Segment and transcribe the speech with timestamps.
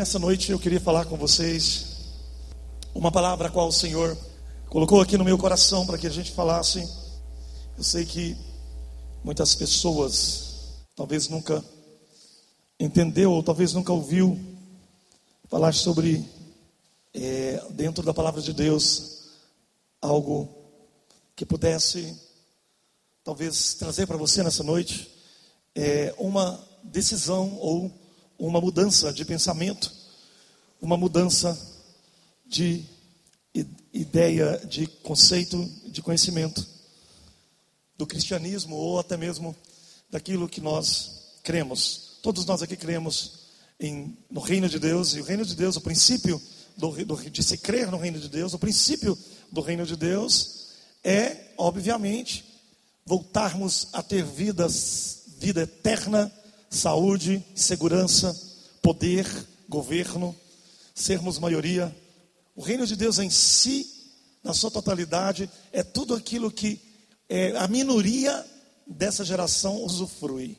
[0.00, 1.88] Nessa noite eu queria falar com vocês
[2.94, 4.16] uma palavra a qual o Senhor
[4.70, 6.88] colocou aqui no meu coração para que a gente falasse.
[7.76, 8.34] Eu sei que
[9.22, 11.62] muitas pessoas talvez nunca
[12.80, 14.40] entendeu ou talvez nunca ouviu
[15.50, 16.26] falar sobre
[17.12, 19.24] é, dentro da palavra de Deus
[20.00, 20.48] algo
[21.36, 22.18] que pudesse
[23.22, 25.10] talvez trazer para você nessa noite
[25.74, 27.99] é, uma decisão ou
[28.40, 29.92] uma mudança de pensamento,
[30.80, 31.56] uma mudança
[32.46, 32.84] de
[33.92, 36.66] ideia, de conceito, de conhecimento
[37.98, 39.54] do cristianismo ou até mesmo
[40.10, 42.18] daquilo que nós cremos.
[42.22, 43.40] Todos nós aqui cremos
[43.78, 46.40] em, no reino de Deus e o reino de Deus, o princípio
[46.78, 49.18] do, do, de se crer no reino de Deus, o princípio
[49.52, 50.68] do reino de Deus
[51.04, 52.44] é, obviamente,
[53.04, 56.32] voltarmos a ter vidas, vida eterna
[56.70, 58.38] saúde, segurança,
[58.80, 59.26] poder,
[59.68, 60.34] governo,
[60.94, 61.94] sermos maioria.
[62.54, 63.86] O reino de Deus em si,
[64.42, 66.80] na sua totalidade, é tudo aquilo que
[67.28, 68.46] é, a minoria
[68.86, 70.56] dessa geração usufrui.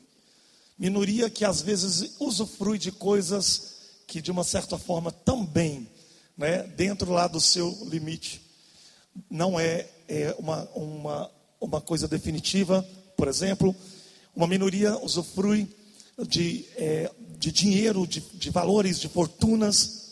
[0.78, 3.72] Minoria que às vezes usufrui de coisas
[4.06, 5.88] que de uma certa forma também,
[6.36, 8.42] né, dentro lá do seu limite,
[9.30, 12.86] não é, é uma, uma, uma coisa definitiva.
[13.16, 13.74] Por exemplo,
[14.34, 15.68] uma minoria usufrui
[16.28, 20.02] de, é, de dinheiro, de, de, valores, de fortunas,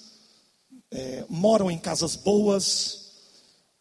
[0.90, 3.10] é, moram em casas boas,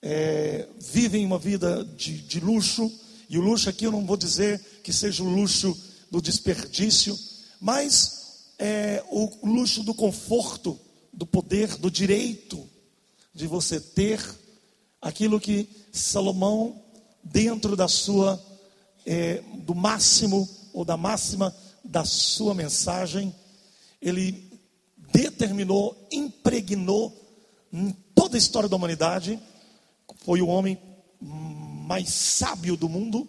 [0.02, 2.92] é, vivem uma vida de, de luxo,
[3.30, 5.78] e o luxo aqui eu não vou dizer que seja o luxo
[6.10, 7.18] do desperdício,
[7.60, 10.80] mas é o luxo do conforto,
[11.14, 12.68] do poder, do direito
[13.34, 14.24] de você ter
[15.02, 16.82] aquilo que Salomão,
[17.24, 18.42] dentro da sua,
[19.06, 23.34] é, do máximo ou da máxima da sua mensagem,
[24.02, 24.50] ele
[25.12, 27.14] determinou, impregnou
[27.72, 29.40] em toda a história da humanidade,
[30.18, 30.78] foi o homem
[31.20, 33.28] mais sábio do mundo,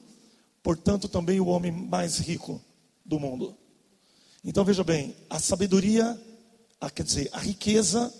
[0.62, 2.60] portanto também o homem mais rico
[3.04, 3.56] do mundo.
[4.44, 6.18] Então veja bem, a sabedoria,
[6.80, 8.12] a, quer dizer, a riqueza,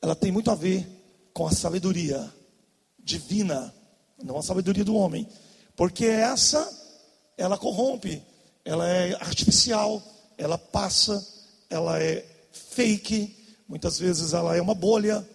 [0.00, 0.86] ela tem muito a ver
[1.32, 2.32] com a sabedoria
[2.98, 3.74] divina,
[4.22, 5.26] não a sabedoria do homem,
[5.76, 6.76] porque essa
[7.36, 8.22] ela corrompe,
[8.68, 10.02] ela é artificial,
[10.36, 11.26] ela passa,
[11.70, 13.34] ela é fake,
[13.66, 15.26] muitas vezes ela é uma bolha.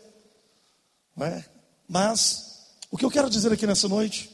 [1.18, 1.44] Não é?
[1.90, 4.30] Mas o que eu quero dizer aqui nessa noite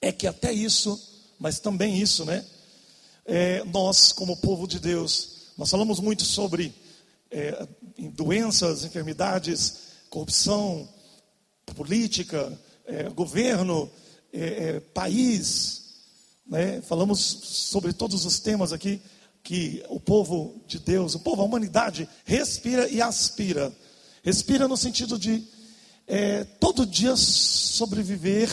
[0.00, 0.96] é que até isso,
[1.40, 2.46] mas também isso, né?
[3.26, 6.72] É, nós, como povo de Deus, nós falamos muito sobre
[7.32, 7.66] é,
[8.12, 9.74] doenças, enfermidades,
[10.08, 10.88] corrupção,
[11.74, 13.90] política, é, governo,
[14.32, 15.83] é, é, país,
[16.46, 16.80] né?
[16.82, 19.00] Falamos sobre todos os temas aqui
[19.42, 23.72] que o povo de Deus, o povo, a humanidade, respira e aspira.
[24.22, 25.44] Respira no sentido de
[26.06, 28.48] é, todo dia sobreviver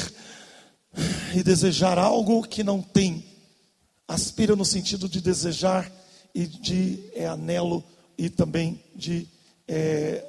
[1.34, 3.25] e desejar algo que não tem.
[4.07, 5.90] Aspira no sentido de desejar
[6.35, 7.84] e de é, anelo
[8.18, 9.28] e também de
[9.68, 10.25] é,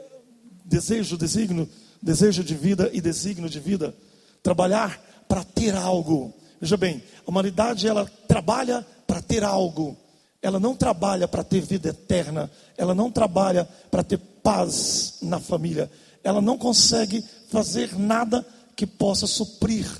[0.64, 1.68] desejo, designo,
[2.00, 3.94] desejo de vida e designo de vida.
[4.42, 6.32] Trabalhar para ter algo.
[6.62, 9.96] Veja bem, a humanidade ela trabalha para ter algo.
[10.40, 12.48] Ela não trabalha para ter vida eterna.
[12.76, 15.90] Ela não trabalha para ter paz na família.
[16.22, 18.46] Ela não consegue fazer nada
[18.76, 19.90] que possa suprir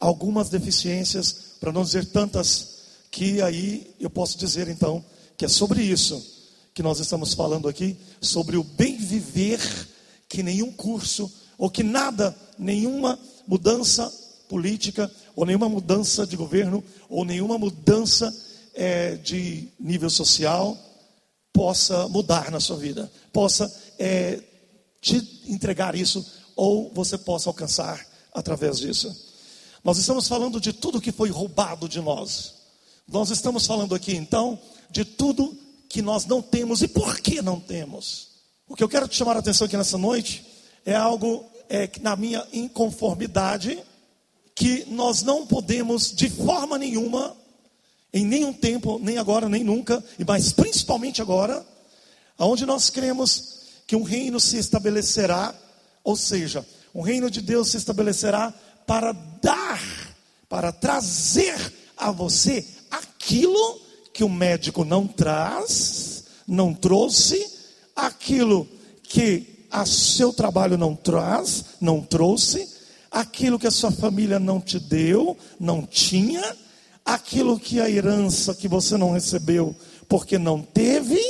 [0.00, 2.78] algumas deficiências, para não dizer tantas,
[3.10, 5.04] que aí eu posso dizer então
[5.36, 6.38] que é sobre isso
[6.72, 9.60] que nós estamos falando aqui, sobre o bem viver
[10.26, 14.10] que nenhum curso ou que nada, nenhuma mudança
[14.48, 18.36] política, ou nenhuma mudança de governo, ou nenhuma mudança
[18.74, 20.76] é, de nível social
[21.52, 24.42] possa mudar na sua vida, possa é,
[25.00, 26.26] te entregar isso,
[26.56, 28.04] ou você possa alcançar
[28.34, 29.14] através disso.
[29.84, 32.54] Nós estamos falando de tudo que foi roubado de nós.
[33.06, 34.58] Nós estamos falando aqui então
[34.90, 35.56] de tudo
[35.88, 38.26] que nós não temos e por que não temos.
[38.66, 40.44] O que eu quero te chamar a atenção aqui nessa noite
[40.84, 43.80] é algo é, na minha inconformidade
[44.58, 47.36] que nós não podemos de forma nenhuma,
[48.12, 51.64] em nenhum tempo, nem agora, nem nunca, e mas principalmente agora,
[52.36, 55.54] aonde nós cremos que um reino se estabelecerá,
[56.02, 58.52] ou seja, um reino de Deus se estabelecerá
[58.84, 59.80] para dar,
[60.48, 63.80] para trazer a você aquilo
[64.12, 67.48] que o médico não traz, não trouxe,
[67.94, 68.66] aquilo
[69.04, 72.77] que a seu trabalho não traz, não trouxe,
[73.18, 76.56] aquilo que a sua família não te deu, não tinha,
[77.04, 79.74] aquilo que a herança que você não recebeu
[80.08, 81.20] porque não teve,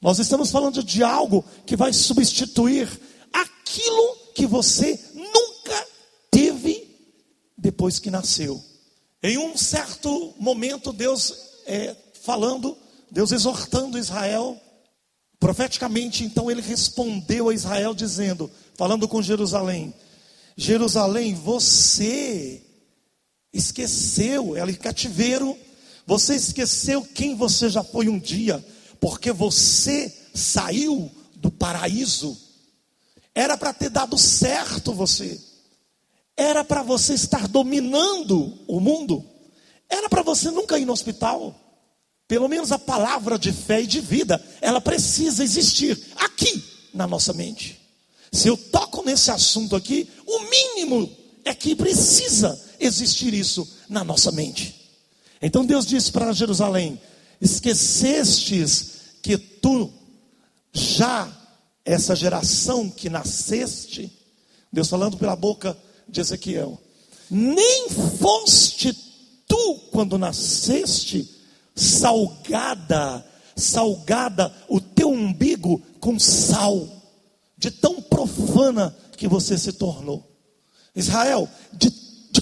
[0.00, 2.88] Nós estamos falando de algo que vai substituir
[3.32, 5.86] aquilo que você nunca
[6.30, 6.86] teve
[7.56, 8.62] depois que nasceu.
[9.20, 11.34] Em um certo momento, Deus
[11.66, 12.76] é, falando,
[13.10, 14.56] Deus exortando Israel,
[15.40, 19.92] profeticamente, então ele respondeu a Israel dizendo, falando com Jerusalém:
[20.60, 22.60] Jerusalém, você
[23.52, 25.56] esqueceu, ela em cativeiro,
[26.04, 28.62] você esqueceu quem você já foi um dia,
[28.98, 32.36] porque você saiu do paraíso.
[33.32, 35.40] Era para ter dado certo você.
[36.36, 39.24] Era para você estar dominando o mundo.
[39.88, 41.54] Era para você nunca ir no hospital.
[42.26, 47.32] Pelo menos a palavra de fé e de vida, ela precisa existir aqui na nossa
[47.32, 47.77] mente.
[48.32, 51.10] Se eu toco nesse assunto aqui, o mínimo
[51.44, 54.74] é que precisa existir isso na nossa mente.
[55.40, 57.00] Então Deus disse para Jerusalém:
[57.40, 58.90] Esquecestes
[59.22, 59.92] que tu
[60.72, 61.30] já,
[61.84, 64.12] essa geração que nasceste,
[64.72, 65.76] Deus falando pela boca
[66.08, 66.80] de Ezequiel,
[67.30, 67.88] nem
[68.18, 68.92] foste
[69.46, 71.28] tu, quando nasceste,
[71.74, 73.24] salgada,
[73.56, 76.97] salgada o teu umbigo com sal
[77.58, 80.24] de tão profana que você se tornou.
[80.94, 82.40] Israel, de, de,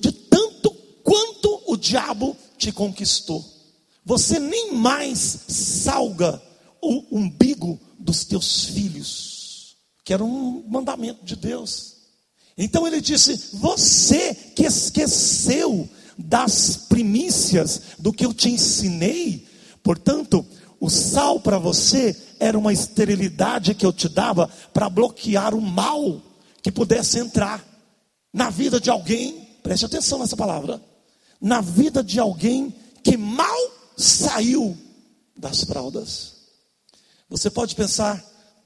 [0.00, 0.70] de tanto
[1.02, 3.44] quanto o diabo te conquistou,
[4.04, 5.18] você nem mais
[5.48, 6.42] salga
[6.82, 11.96] o umbigo dos teus filhos, que era um mandamento de Deus.
[12.56, 19.46] Então ele disse: Você que esqueceu das primícias do que eu te ensinei,
[19.82, 20.46] portanto,
[20.80, 26.20] o sal para você era uma esterilidade que eu te dava para bloquear o mal
[26.62, 27.64] que pudesse entrar
[28.32, 30.80] na vida de alguém, preste atenção nessa palavra,
[31.40, 33.56] na vida de alguém que mal
[33.96, 34.76] saiu
[35.36, 36.34] das fraldas.
[37.28, 38.22] Você pode pensar,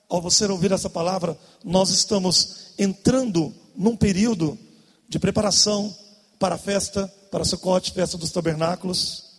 [0.08, 4.58] ao você ouvir essa palavra, nós estamos entrando num período
[5.08, 5.94] de preparação
[6.38, 9.29] para a festa, para Sucote, festa dos tabernáculos.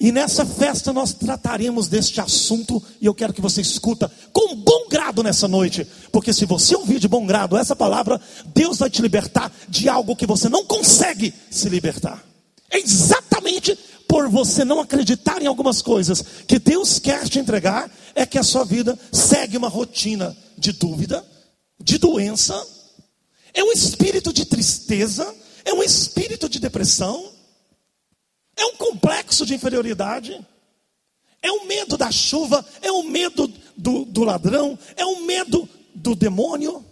[0.00, 4.88] E nessa festa nós trataremos deste assunto e eu quero que você escuta com bom
[4.88, 9.02] grado nessa noite, porque se você ouvir de bom grado essa palavra, Deus vai te
[9.02, 12.24] libertar de algo que você não consegue se libertar.
[12.70, 18.24] É exatamente por você não acreditar em algumas coisas que Deus quer te entregar, é
[18.24, 21.22] que a sua vida segue uma rotina de dúvida,
[21.78, 22.58] de doença,
[23.52, 25.30] é um espírito de tristeza,
[25.62, 27.22] é um espírito de depressão
[28.60, 30.38] é um complexo de inferioridade.
[31.42, 36.14] É o medo da chuva, é o medo do, do ladrão, é o medo do
[36.14, 36.84] demônio.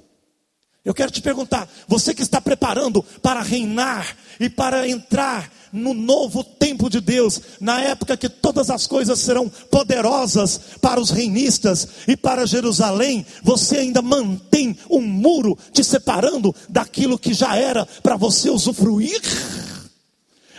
[0.85, 6.43] Eu quero te perguntar, você que está preparando para reinar e para entrar no novo
[6.43, 12.17] tempo de Deus, na época que todas as coisas serão poderosas para os reinistas e
[12.17, 18.49] para Jerusalém, você ainda mantém um muro te separando daquilo que já era para você
[18.49, 19.21] usufruir?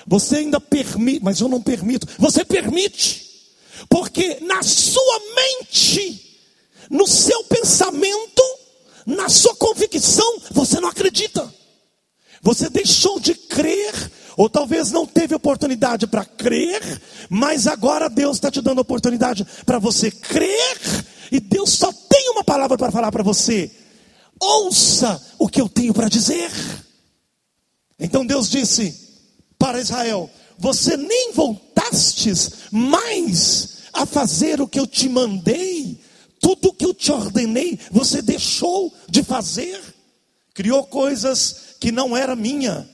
[0.10, 2.08] Você ainda permite, mas eu não permito.
[2.18, 3.30] Você permite,
[3.88, 6.40] porque na sua mente,
[6.90, 8.42] no seu pensamento,
[9.06, 11.54] na sua convicção, você não acredita.
[12.42, 16.82] Você deixou de crer, ou talvez não teve oportunidade para crer,
[17.30, 20.80] mas agora Deus está te dando oportunidade para você crer,
[21.32, 23.70] e Deus só tem uma palavra para falar para você:
[24.40, 26.50] ouça o que eu tenho para dizer.
[28.00, 29.09] Então Deus disse:
[29.60, 36.00] para Israel: Você nem voltastes mais a fazer o que eu te mandei,
[36.40, 39.80] tudo o que eu te ordenei, você deixou de fazer,
[40.54, 42.90] criou coisas que não era minha,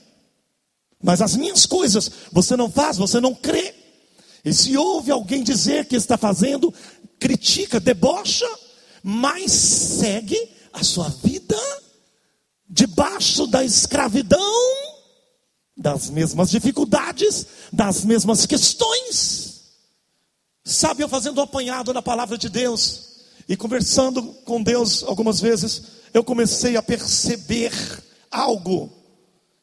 [1.02, 3.74] mas as minhas coisas você não faz, você não crê.
[4.44, 6.72] E se ouve alguém dizer que está fazendo,
[7.18, 8.48] critica, debocha,
[9.02, 10.38] mas segue
[10.72, 11.56] a sua vida
[12.68, 14.85] debaixo da escravidão
[15.76, 19.60] das mesmas dificuldades, das mesmas questões.
[20.64, 25.82] Sabe, eu fazendo um apanhado na palavra de Deus e conversando com Deus algumas vezes,
[26.12, 27.72] eu comecei a perceber
[28.30, 28.90] algo.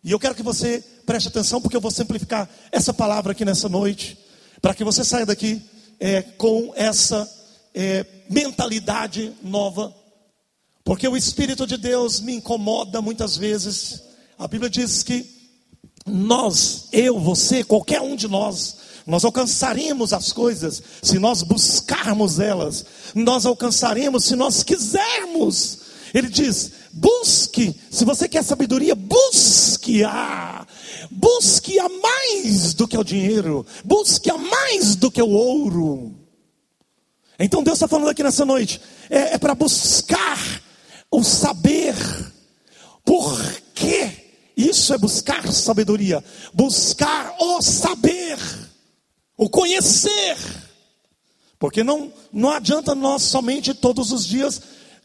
[0.03, 3.67] E eu quero que você preste atenção, porque eu vou simplificar essa palavra aqui nessa
[3.67, 4.17] noite,
[4.61, 5.61] para que você saia daqui
[5.99, 7.29] é, com essa
[7.73, 9.93] é, mentalidade nova.
[10.83, 14.03] Porque o Espírito de Deus me incomoda muitas vezes.
[14.37, 15.42] A Bíblia diz que
[16.05, 22.85] nós, eu, você, qualquer um de nós, nós alcançaremos as coisas se nós buscarmos elas,
[23.13, 25.79] nós alcançaremos se nós quisermos.
[26.13, 30.65] Ele diz: busque, se você quer sabedoria, busque-a,
[31.09, 36.15] busque-a mais do que o dinheiro, busque-a mais do que o ouro.
[37.39, 38.79] Então Deus está falando aqui nessa noite,
[39.09, 40.61] é, é para buscar
[41.09, 41.95] o saber,
[43.03, 43.37] por
[43.73, 44.22] quê?
[44.63, 48.37] Isso é buscar sabedoria, buscar o saber,
[49.37, 50.37] o conhecer,
[51.59, 54.61] porque não, não adianta nós somente todos os dias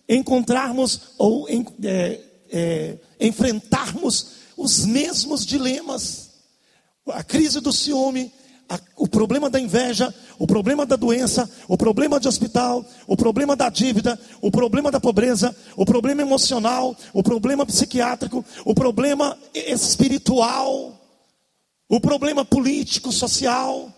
[0.09, 6.29] encontrarmos ou é, é, enfrentarmos os mesmos dilemas.
[7.09, 8.33] A crise do ciúme,
[8.68, 13.56] a, o problema da inveja, o problema da doença, o problema de hospital, o problema
[13.56, 21.00] da dívida, o problema da pobreza, o problema emocional, o problema psiquiátrico, o problema espiritual,
[21.88, 23.92] o problema político, social.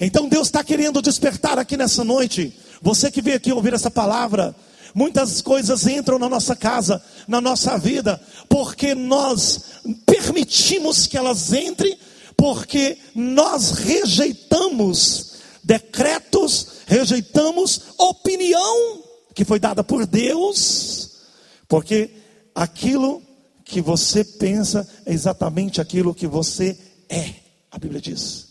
[0.00, 4.54] Então Deus está querendo despertar aqui nessa noite, você que veio aqui ouvir essa palavra,
[4.94, 9.60] Muitas coisas entram na nossa casa, na nossa vida, porque nós
[10.06, 11.98] permitimos que elas entrem,
[12.36, 19.02] porque nós rejeitamos decretos, rejeitamos opinião
[19.34, 21.22] que foi dada por Deus,
[21.66, 22.10] porque
[22.54, 23.22] aquilo
[23.64, 27.34] que você pensa é exatamente aquilo que você é,
[27.70, 28.46] a Bíblia diz.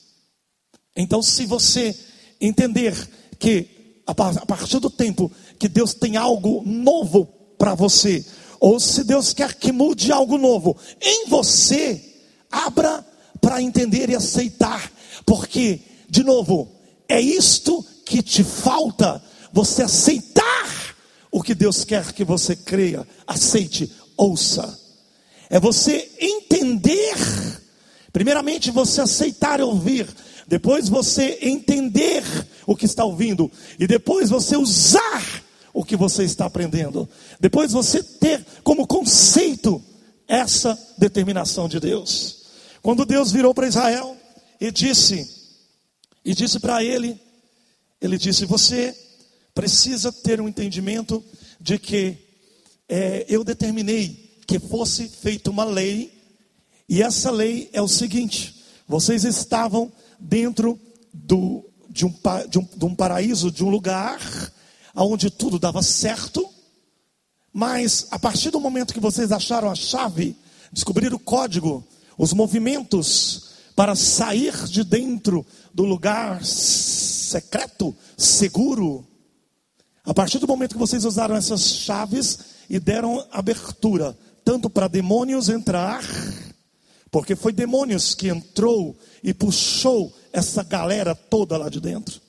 [0.95, 1.97] Então, se você
[2.41, 2.93] entender
[3.39, 7.25] que a partir do tempo que Deus tem algo novo
[7.57, 8.25] para você,
[8.59, 12.01] ou se Deus quer que mude algo novo em você,
[12.51, 13.05] abra
[13.43, 14.89] para entender e aceitar,
[15.25, 16.71] porque, de novo,
[17.09, 19.21] é isto que te falta,
[19.51, 20.95] você aceitar
[21.29, 24.79] o que Deus quer que você creia, aceite, ouça.
[25.49, 27.17] É você entender,
[28.13, 30.07] primeiramente você aceitar e ouvir,
[30.47, 32.23] depois você entender
[32.65, 37.09] o que está ouvindo, e depois você usar o que você está aprendendo,
[37.41, 39.83] depois você ter como conceito
[40.29, 42.42] essa determinação de Deus.
[42.83, 44.17] Quando Deus virou para Israel
[44.59, 45.25] e disse,
[46.23, 47.17] e disse para ele,
[48.01, 48.93] ele disse: Você
[49.55, 51.23] precisa ter um entendimento
[51.61, 52.17] de que
[52.89, 56.11] é, eu determinei que fosse feita uma lei,
[56.89, 60.77] e essa lei é o seguinte: vocês estavam dentro
[61.13, 62.13] do, de, um,
[62.49, 64.19] de, um, de um paraíso, de um lugar
[64.93, 66.45] onde tudo dava certo,
[67.53, 70.35] mas a partir do momento que vocês acharam a chave,
[70.69, 71.87] descobriram o código,
[72.17, 79.07] os movimentos para sair de dentro do lugar secreto, seguro,
[80.05, 82.39] a partir do momento que vocês usaram essas chaves
[82.69, 86.03] e deram abertura, tanto para demônios entrar,
[87.09, 92.19] porque foi demônios que entrou e puxou essa galera toda lá de dentro.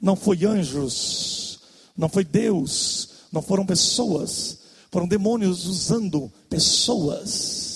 [0.00, 1.60] Não foi anjos,
[1.96, 4.58] não foi Deus, não foram pessoas,
[4.90, 7.73] foram demônios usando pessoas.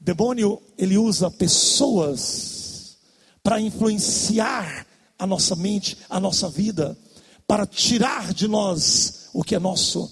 [0.00, 2.96] Demônio, ele usa pessoas
[3.42, 4.86] para influenciar
[5.18, 6.96] a nossa mente, a nossa vida,
[7.46, 10.10] para tirar de nós o que é nosso,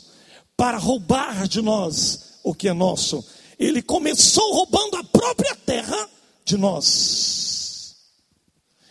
[0.56, 3.24] para roubar de nós o que é nosso
[3.58, 6.08] ele começou roubando a própria terra
[6.44, 7.96] de nós.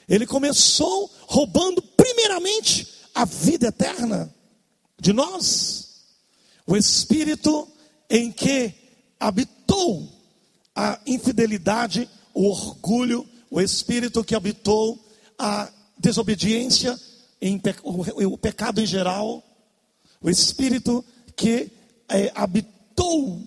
[0.08, 4.34] Ele começou roubando, primeiramente, a vida eterna
[5.00, 6.02] de nós.
[6.66, 7.68] O espírito
[8.10, 8.74] em que
[9.20, 10.08] habitou
[10.78, 15.04] a infidelidade, o orgulho, o espírito que habitou
[15.36, 16.96] a desobediência,
[18.16, 19.44] o pecado em geral,
[20.22, 21.04] o espírito
[21.36, 21.72] que
[22.08, 23.42] é, habitou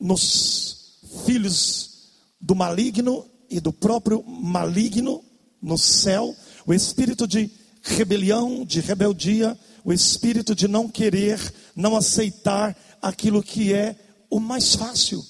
[0.00, 2.10] nos filhos
[2.40, 5.22] do maligno e do próprio maligno
[5.62, 6.34] no céu,
[6.66, 7.48] o espírito de
[7.80, 11.38] rebelião, de rebeldia, o espírito de não querer,
[11.76, 13.94] não aceitar aquilo que é
[14.28, 15.24] o mais fácil,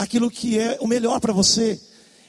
[0.00, 1.78] aquilo que é o melhor para você.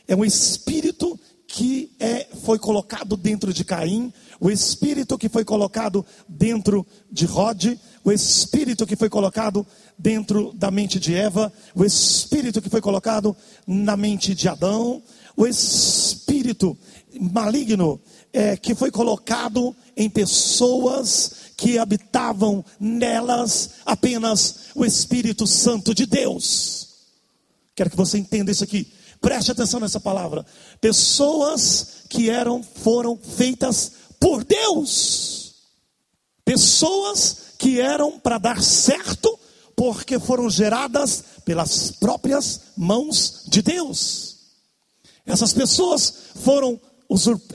[0.06, 4.12] É um espírito que é, foi colocado dentro de Caim,
[4.42, 9.66] o espírito que foi colocado dentro de Rod, o espírito que foi colocado
[9.98, 13.36] dentro da mente de Eva, o espírito que foi colocado
[13.66, 15.02] na mente de Adão,
[15.38, 16.78] o espírito
[17.20, 18.02] maligno
[18.34, 26.91] é, que foi colocado em pessoas que habitavam nelas apenas o Espírito Santo de Deus.
[27.82, 28.94] Quero que você entenda isso aqui.
[29.20, 30.46] Preste atenção nessa palavra.
[30.80, 35.56] Pessoas que eram foram feitas por Deus.
[36.46, 39.36] Pessoas que eram para dar certo
[39.76, 44.36] porque foram geradas pelas próprias mãos de Deus.
[45.26, 46.80] Essas pessoas foram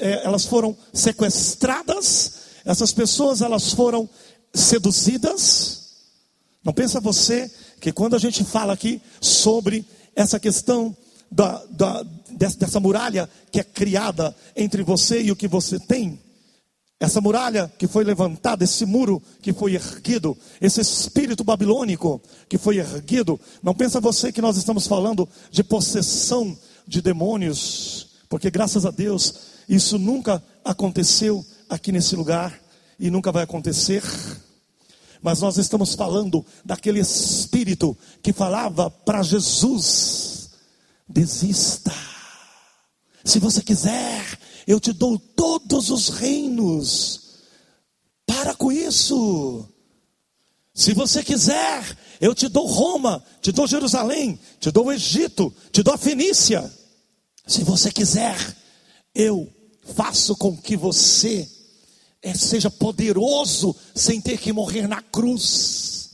[0.00, 2.32] é, elas foram sequestradas,
[2.64, 4.10] essas pessoas elas foram
[4.52, 5.82] seduzidas.
[6.64, 7.48] Não pensa você
[7.80, 9.86] que quando a gente fala aqui sobre
[10.16, 10.96] essa questão
[11.30, 16.18] da, da, dessa muralha que é criada entre você e o que você tem,
[16.98, 22.78] Essa muralha que foi levantada, esse muro que foi erguido, esse espírito babilônico que foi
[22.78, 26.56] erguido, não pensa você que nós estamos falando de possessão
[26.88, 29.34] de demônios, porque graças a Deus
[29.68, 32.58] isso nunca aconteceu aqui nesse lugar
[32.98, 34.02] e nunca vai acontecer.
[35.26, 40.50] Mas nós estamos falando daquele espírito que falava para Jesus:
[41.08, 41.92] desista.
[43.24, 47.40] Se você quiser, eu te dou todos os reinos.
[48.24, 49.68] Para com isso.
[50.72, 55.82] Se você quiser, eu te dou Roma, te dou Jerusalém, te dou o Egito, te
[55.82, 56.72] dou a Fenícia.
[57.44, 58.36] Se você quiser,
[59.12, 59.52] eu
[59.96, 61.50] faço com que você
[62.26, 66.10] eh, seja poderoso sem ter que morrer na cruz.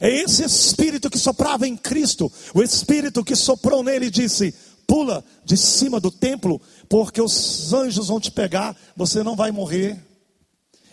[0.00, 4.54] É esse espírito que soprava em Cristo, o espírito que soprou nele e disse:
[4.86, 6.58] pula de cima do templo,
[6.88, 10.02] porque os anjos vão te pegar, você não vai morrer.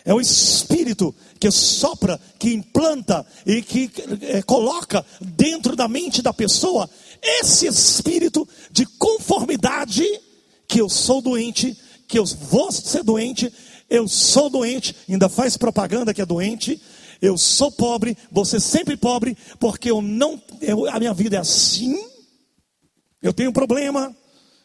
[0.04, 3.90] É o espírito que sopra, que implanta e que
[4.20, 6.88] é, coloca dentro da mente da pessoa
[7.22, 10.04] esse espírito de conformidade
[10.68, 11.76] que eu sou doente,
[12.06, 13.52] que eu vou ser doente,
[13.88, 16.80] eu sou doente, ainda faz propaganda que é doente,
[17.20, 21.96] eu sou pobre, você sempre pobre, porque eu não, eu, a minha vida é assim,
[23.22, 24.14] eu tenho um problema,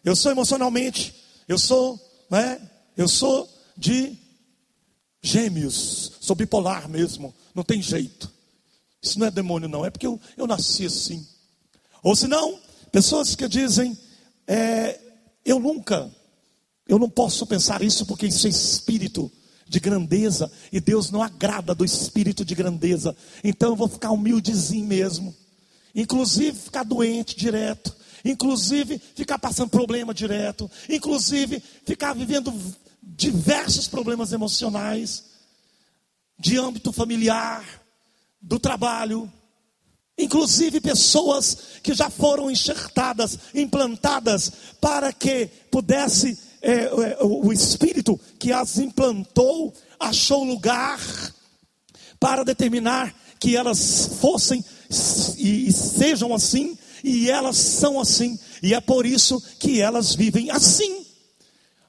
[0.03, 1.15] eu sou emocionalmente,
[1.47, 1.99] eu sou,
[2.29, 2.59] né?
[2.97, 4.17] Eu sou de
[5.21, 8.31] gêmeos, sou bipolar mesmo, não tem jeito.
[9.01, 11.25] Isso não é demônio, não, é porque eu, eu nasci assim.
[12.03, 12.59] Ou se não,
[12.91, 13.97] pessoas que dizem,
[14.47, 14.99] é,
[15.45, 16.11] eu nunca,
[16.91, 19.31] eu não posso pensar isso porque isso é espírito
[19.67, 23.15] de grandeza e Deus não agrada do espírito de grandeza.
[23.43, 25.33] Então eu vou ficar humildezinho mesmo.
[25.95, 32.53] Inclusive ficar doente direto inclusive ficar passando problema direto, inclusive ficar vivendo
[33.01, 35.23] diversos problemas emocionais,
[36.37, 37.65] de âmbito familiar,
[38.39, 39.31] do trabalho,
[40.17, 48.51] inclusive pessoas que já foram enxertadas, implantadas, para que pudesse, é, é, o Espírito que
[48.51, 50.99] as implantou, achou lugar
[52.19, 54.63] para determinar que elas fossem
[55.37, 61.05] e, sejam assim, e elas são assim, e é por isso que elas vivem assim.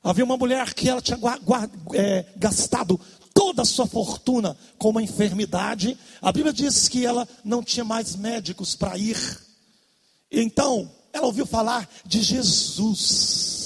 [0.03, 1.19] Havia uma mulher que ela tinha
[1.95, 2.99] é, gastado
[3.35, 5.97] toda a sua fortuna com uma enfermidade.
[6.21, 9.19] A Bíblia diz que ela não tinha mais médicos para ir.
[10.31, 13.62] Então, ela ouviu falar de Jesus.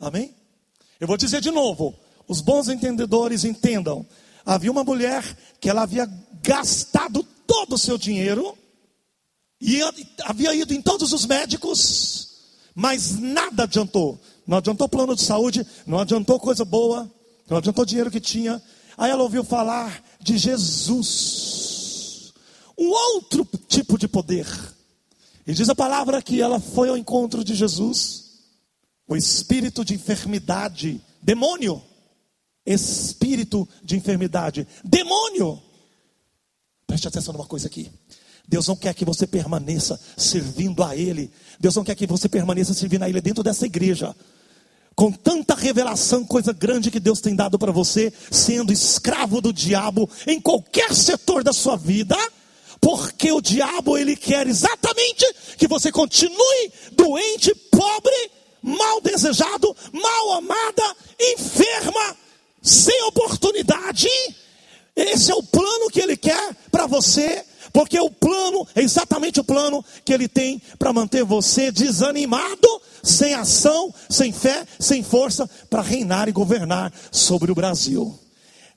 [0.00, 0.34] Amém?
[0.98, 1.94] Eu vou dizer de novo,
[2.26, 4.06] os bons entendedores entendam.
[4.44, 5.22] Havia uma mulher
[5.60, 6.08] que ela havia
[6.42, 8.56] gastado todo o seu dinheiro
[9.60, 9.80] e
[10.24, 12.28] havia ido em todos os médicos,
[12.74, 14.18] mas nada adiantou.
[14.46, 17.12] Não adiantou plano de saúde, não adiantou coisa boa,
[17.48, 18.62] não adiantou dinheiro que tinha.
[18.96, 22.32] Aí ela ouviu falar de Jesus,
[22.76, 24.46] um outro tipo de poder.
[25.46, 28.29] E diz a palavra que ela foi ao encontro de Jesus,
[29.10, 31.82] o espírito de enfermidade, demônio,
[32.64, 35.60] espírito de enfermidade, demônio.
[36.86, 37.90] Preste atenção numa coisa aqui.
[38.46, 41.28] Deus não quer que você permaneça servindo a Ele.
[41.58, 44.14] Deus não quer que você permaneça servindo a Ele dentro dessa igreja.
[44.94, 50.08] Com tanta revelação, coisa grande que Deus tem dado para você, sendo escravo do diabo
[50.24, 52.16] em qualquer setor da sua vida,
[52.80, 55.26] porque o diabo ele quer exatamente
[55.58, 62.16] que você continue doente, pobre, mal desejado, mal amada, enferma,
[62.62, 64.08] sem oportunidade.
[64.94, 69.44] Esse é o plano que ele quer para você porque o plano é exatamente o
[69.44, 75.82] plano que ele tem para manter você desanimado, sem ação, sem fé, sem força, para
[75.82, 78.18] reinar e governar sobre o Brasil.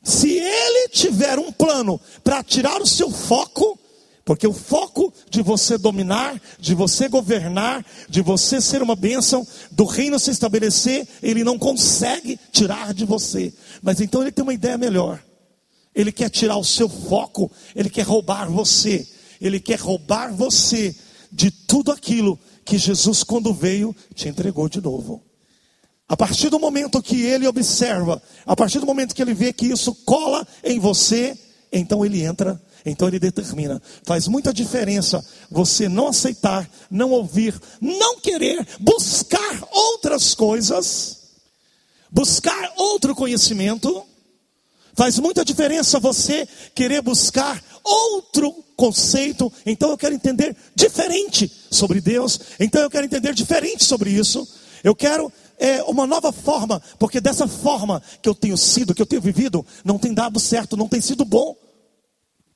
[0.03, 3.79] Se ele tiver um plano para tirar o seu foco,
[4.25, 9.83] porque o foco de você dominar, de você governar, de você ser uma bênção, do
[9.83, 13.53] reino se estabelecer, ele não consegue tirar de você.
[13.81, 15.21] Mas então ele tem uma ideia melhor.
[15.93, 19.07] Ele quer tirar o seu foco, ele quer roubar você,
[19.41, 20.95] ele quer roubar você
[21.31, 25.21] de tudo aquilo que Jesus, quando veio, te entregou de novo.
[26.07, 29.67] A partir do momento que ele observa, a partir do momento que ele vê que
[29.67, 31.37] isso cola em você,
[31.71, 33.81] então ele entra, então ele determina.
[34.03, 41.19] Faz muita diferença você não aceitar, não ouvir, não querer, buscar outras coisas,
[42.11, 44.05] buscar outro conhecimento
[44.95, 49.51] Faz muita diferença você querer buscar outro conceito.
[49.65, 52.39] Então eu quero entender diferente sobre Deus.
[52.59, 54.47] Então eu quero entender diferente sobre isso.
[54.83, 59.05] Eu quero é, uma nova forma, porque dessa forma que eu tenho sido, que eu
[59.05, 61.55] tenho vivido, não tem dado certo, não tem sido bom.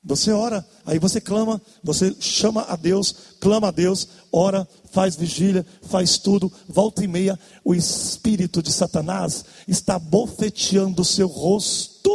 [0.08, 5.66] Você ora, aí você clama, você chama a Deus, clama a Deus, ora, faz vigília,
[5.82, 12.10] faz tudo, volta e meia, o espírito de Satanás está bofeteando o seu rosto,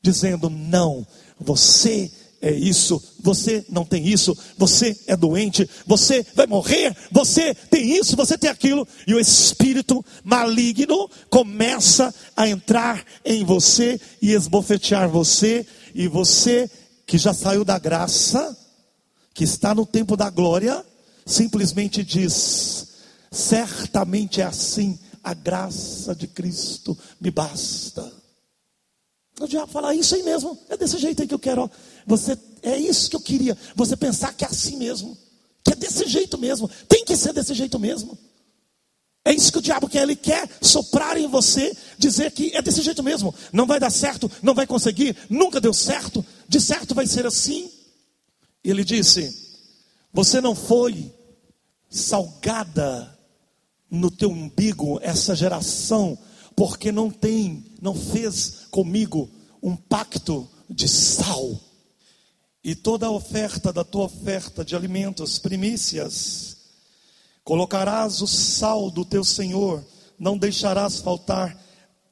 [0.00, 1.06] dizendo: Não,
[1.38, 7.98] você é isso, você não tem isso, você é doente, você vai morrer, você tem
[7.98, 15.06] isso, você tem aquilo, e o espírito maligno começa a entrar em você e esbofetear
[15.10, 16.70] você, e você
[17.10, 18.56] que já saiu da graça,
[19.34, 20.86] que está no tempo da glória,
[21.26, 22.86] simplesmente diz:
[23.32, 28.12] certamente é assim, a graça de Cristo me basta.
[29.40, 31.68] O diabo fala, isso aí mesmo, é desse jeito aí que eu quero.
[32.06, 33.58] Você é isso que eu queria.
[33.74, 35.18] Você pensar que é assim mesmo,
[35.64, 38.16] que é desse jeito mesmo, tem que ser desse jeito mesmo.
[39.24, 42.80] É isso que o diabo quer, ele quer soprar em você, dizer que é desse
[42.80, 47.06] jeito mesmo, não vai dar certo, não vai conseguir, nunca deu certo, de certo vai
[47.06, 47.70] ser assim.
[48.64, 49.58] E ele disse:
[50.12, 51.12] Você não foi
[51.90, 53.18] salgada
[53.90, 56.16] no teu umbigo essa geração,
[56.56, 59.30] porque não tem, não fez comigo
[59.62, 61.60] um pacto de sal.
[62.62, 66.49] E toda a oferta da tua oferta de alimentos, primícias,
[67.44, 69.84] colocarás o sal do teu Senhor,
[70.18, 71.58] não deixarás faltar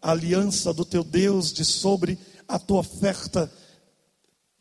[0.01, 3.51] a aliança do teu Deus de sobre a tua oferta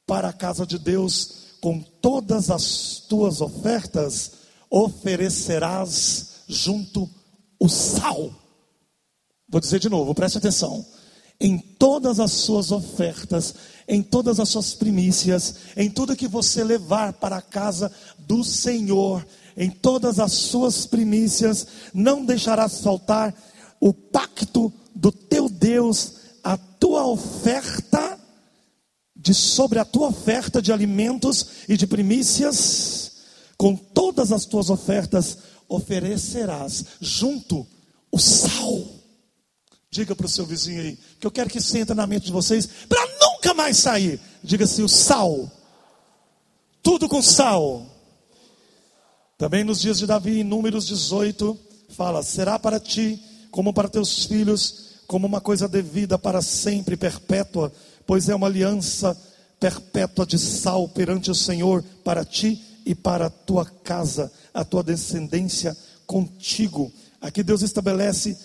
[0.06, 4.32] para a casa de Deus, com todas as tuas ofertas
[4.69, 7.10] oferecerás junto
[7.60, 8.32] o sal.
[9.49, 10.86] Vou dizer de novo, preste atenção
[11.39, 13.53] em todas as suas ofertas,
[13.88, 19.25] em todas as suas primícias, em tudo que você levar para a casa do Senhor,
[19.57, 23.33] em todas as suas primícias, não deixarás faltar
[23.79, 28.19] o pacto do teu Deus, a tua oferta
[29.15, 33.11] de sobre a tua oferta de alimentos e de primícias,
[33.57, 37.65] com todas as tuas ofertas oferecerás junto
[38.11, 38.97] o sal
[39.89, 42.31] Diga para o seu vizinho aí, que eu quero que isso entre na mente de
[42.31, 44.19] vocês, para nunca mais sair.
[44.43, 45.49] Diga assim: o sal.
[46.83, 47.85] Tudo com sal.
[49.38, 51.56] Também nos dias de Davi, em Números 18,
[51.89, 53.21] fala: será para ti,
[53.52, 57.71] como para teus filhos, como uma coisa devida para sempre, perpétua,
[58.08, 59.15] pois é uma aliança
[59.60, 64.82] perpétua de sal perante o Senhor para ti e para a tua casa, a tua
[64.82, 66.91] descendência contigo.
[67.21, 68.36] Aqui Deus estabelece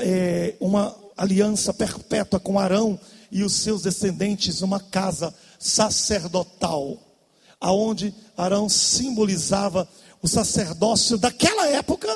[0.00, 2.98] é, uma aliança perpétua com Arão
[3.30, 6.96] e os seus descendentes, uma casa sacerdotal,
[7.60, 9.86] aonde Arão simbolizava
[10.22, 12.08] o sacerdócio daquela época.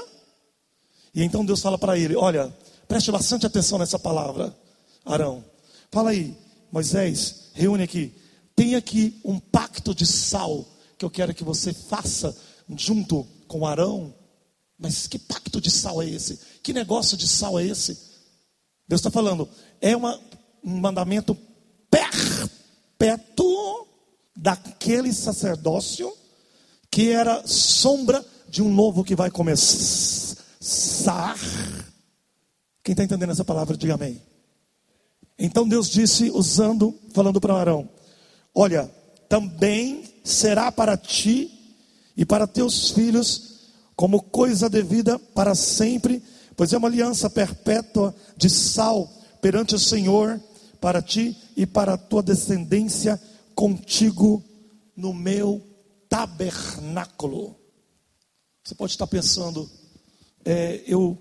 [1.14, 2.54] E então Deus fala para ele: Olha,
[2.88, 4.56] preste bastante atenção nessa palavra,
[5.04, 5.44] Arão.
[5.90, 6.36] Fala aí,
[6.70, 8.14] Moisés, reúne aqui.
[8.54, 10.66] Tem aqui um pacto de sal
[10.98, 12.36] que eu quero que você faça
[12.76, 14.14] junto com Arão
[14.82, 16.40] mas que pacto de sal é esse?
[16.60, 17.96] Que negócio de sal é esse?
[18.88, 19.48] Deus está falando,
[19.80, 20.20] é uma,
[20.64, 21.38] um mandamento
[21.88, 23.86] perpétuo
[24.36, 26.12] daquele sacerdócio
[26.92, 30.28] que era sombra de um novo que vai começar.
[32.85, 34.20] Quem está entendendo essa palavra, diga amém.
[35.38, 37.88] Então Deus disse, usando, falando para Arão:
[38.55, 38.90] Olha,
[39.26, 41.50] também será para ti
[42.14, 46.22] e para teus filhos como coisa devida para sempre,
[46.55, 50.38] pois é uma aliança perpétua de sal perante o Senhor,
[50.78, 53.18] para ti e para a tua descendência
[53.55, 54.44] contigo
[54.94, 55.71] no meu
[56.12, 57.57] tabernáculo.
[58.62, 59.68] Você pode estar pensando,
[60.44, 61.16] é, eu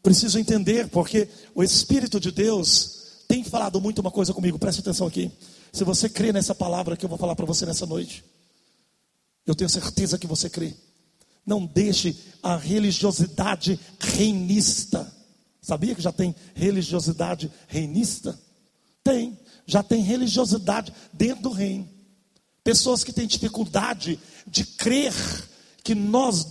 [0.00, 5.08] preciso entender, porque o Espírito de Deus tem falado muito uma coisa comigo, preste atenção
[5.08, 5.32] aqui.
[5.72, 8.24] Se você crê nessa palavra que eu vou falar para você nessa noite,
[9.44, 10.74] eu tenho certeza que você crê.
[11.44, 15.12] Não deixe a religiosidade reinista.
[15.60, 18.38] Sabia que já tem religiosidade reinista?
[19.02, 21.95] Tem, já tem religiosidade dentro do reino.
[22.66, 25.14] Pessoas que têm dificuldade de crer
[25.84, 26.44] que nós,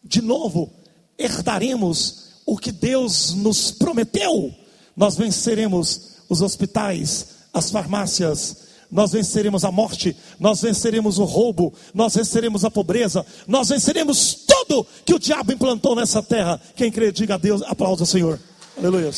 [0.00, 0.72] de novo,
[1.18, 4.54] herdaremos o que Deus nos prometeu.
[4.96, 12.14] Nós venceremos os hospitais, as farmácias, nós venceremos a morte, nós venceremos o roubo, nós
[12.14, 16.60] venceremos a pobreza, nós venceremos tudo que o diabo implantou nessa terra.
[16.76, 18.38] Quem crê, diga a Deus, aplauda o Senhor.
[18.78, 19.10] Aleluia.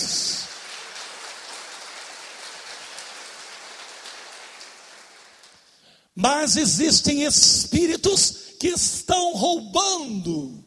[6.21, 10.65] Mas existem espíritos que estão roubando.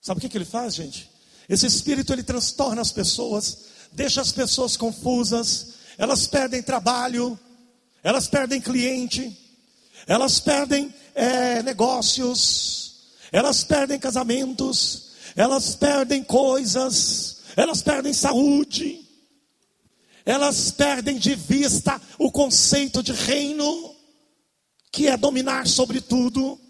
[0.00, 1.10] Sabe o que, que ele faz, gente?
[1.46, 7.38] Esse espírito ele transtorna as pessoas, deixa as pessoas confusas, elas perdem trabalho,
[8.02, 9.38] elas perdem cliente,
[10.06, 19.06] elas perdem é, negócios, elas perdem casamentos, elas perdem coisas, elas perdem saúde,
[20.24, 23.91] elas perdem de vista o conceito de reino,
[24.92, 26.60] que é dominar sobre tudo.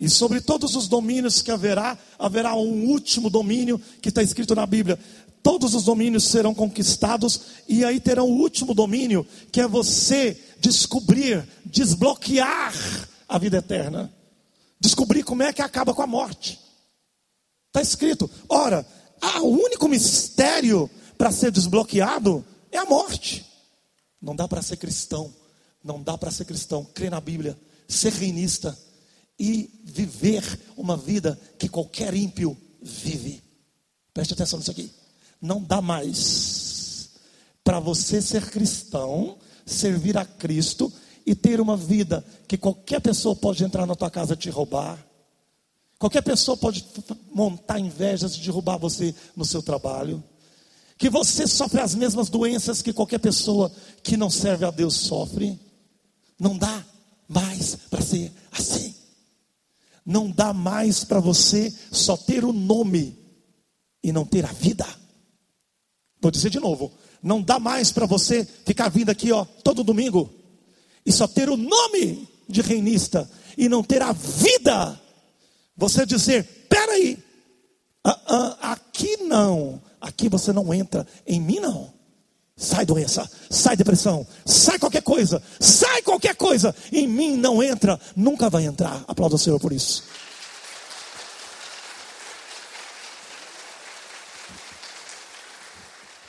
[0.00, 4.66] E sobre todos os domínios que haverá, haverá um último domínio que está escrito na
[4.66, 4.98] Bíblia.
[5.40, 11.46] Todos os domínios serão conquistados, e aí terão o último domínio, que é você descobrir,
[11.64, 12.74] desbloquear
[13.28, 14.12] a vida eterna.
[14.80, 16.58] Descobrir como é que acaba com a morte.
[17.68, 18.28] Está escrito.
[18.48, 18.84] Ora,
[19.42, 23.46] o único mistério para ser desbloqueado é a morte.
[24.20, 25.32] Não dá para ser cristão,
[25.84, 28.76] não dá para ser cristão, crer na Bíblia, ser reinista
[29.38, 30.42] e viver
[30.76, 33.42] uma vida que qualquer ímpio vive.
[34.12, 34.90] Preste atenção nisso aqui.
[35.40, 37.10] Não dá mais
[37.62, 40.92] para você ser cristão, servir a Cristo
[41.26, 45.04] e ter uma vida que qualquer pessoa pode entrar na tua casa e te roubar.
[45.98, 46.84] Qualquer pessoa pode
[47.32, 50.22] montar invejas de derrubar você no seu trabalho.
[50.98, 55.58] Que você sofre as mesmas doenças que qualquer pessoa que não serve a Deus sofre.
[56.44, 56.84] Não dá
[57.26, 58.94] mais para ser assim.
[60.04, 63.18] Não dá mais para você só ter o nome
[64.02, 64.86] e não ter a vida.
[66.20, 70.30] Vou dizer de novo, não dá mais para você ficar vindo aqui, ó, todo domingo
[71.06, 73.26] e só ter o nome de reinista
[73.56, 75.00] e não ter a vida.
[75.74, 77.16] Você dizer, peraí,
[78.04, 81.93] ah, ah, aqui não, aqui você não entra, em mim não.
[82.56, 88.48] Sai doença, sai depressão, sai qualquer coisa, sai qualquer coisa, em mim não entra, nunca
[88.48, 89.04] vai entrar.
[89.08, 90.04] Aplauda o Senhor por isso.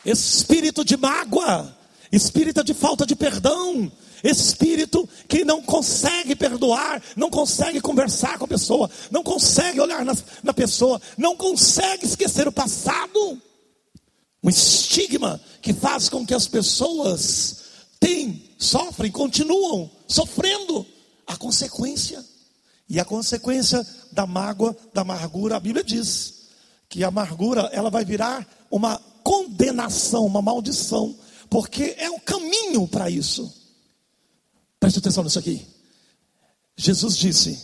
[0.04, 1.76] Espírito de mágoa,
[2.12, 3.92] espírito de falta de perdão,
[4.24, 10.16] espírito que não consegue perdoar, não consegue conversar com a pessoa, não consegue olhar na,
[10.44, 13.40] na pessoa, não consegue esquecer o passado
[14.46, 17.64] um estigma que faz com que as pessoas
[18.00, 20.86] têm, sofrem, continuam sofrendo
[21.26, 22.24] a consequência.
[22.88, 26.46] E a consequência da mágoa, da amargura, a Bíblia diz
[26.88, 31.18] que a amargura ela vai virar uma condenação, uma maldição,
[31.50, 33.52] porque é o caminho para isso.
[34.80, 35.66] Preste atenção nisso aqui.
[36.78, 37.60] Jesus disse,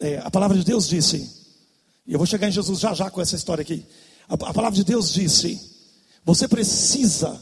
[0.00, 1.30] é, a palavra de Deus disse,
[2.06, 3.84] e eu vou chegar em Jesus já já com essa história aqui.
[4.26, 5.75] A, a palavra de Deus disse
[6.26, 7.40] você precisa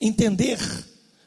[0.00, 0.58] entender.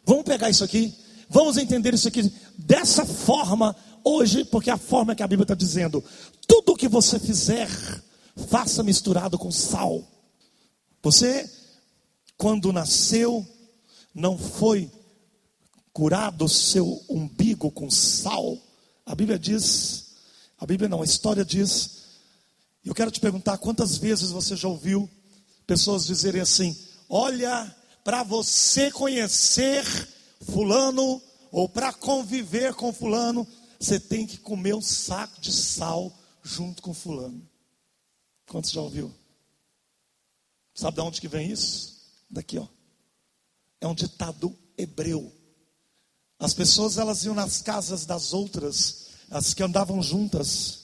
[0.04, 0.91] Vamos pegar isso aqui.
[1.30, 5.54] Vamos entender isso aqui dessa forma hoje, porque é a forma que a Bíblia está
[5.54, 6.04] dizendo.
[6.47, 7.69] Tudo que você fizer,
[8.47, 10.04] faça misturado com sal.
[11.04, 11.47] Você,
[12.36, 13.45] quando nasceu,
[14.12, 14.91] não foi
[15.93, 18.58] curado o seu umbigo com sal.
[19.06, 20.15] A Bíblia diz,
[20.58, 21.99] a Bíblia não, a história diz.
[22.84, 25.08] Eu quero te perguntar quantas vezes você já ouviu
[25.69, 26.75] pessoas dizerem assim:
[27.08, 29.86] olha, para você conhecer
[30.41, 33.47] Fulano, ou para conviver com Fulano,
[33.79, 37.47] você tem que comer um saco de sal junto com Fulano.
[38.47, 39.13] Quantos já ouviu?
[40.73, 42.01] Sabe de onde que vem isso?
[42.27, 42.67] Daqui, ó.
[43.79, 45.32] É um ditado hebreu.
[46.39, 50.79] As pessoas elas iam nas casas das outras, as que andavam juntas.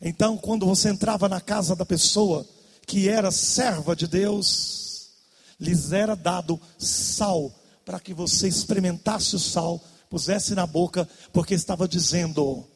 [0.00, 2.46] Então, quando você entrava na casa da pessoa,
[2.86, 5.10] que era serva de Deus,
[5.58, 11.86] lhes era dado sal, para que você experimentasse o sal, pusesse na boca, porque estava
[11.86, 12.66] dizendo: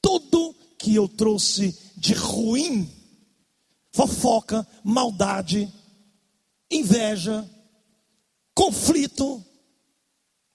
[0.00, 2.90] tudo que eu trouxe de ruim,
[3.92, 5.72] fofoca, maldade,
[6.70, 7.48] inveja,
[8.54, 9.44] conflito,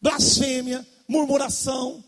[0.02, 2.04] blasfêmia, murmuração,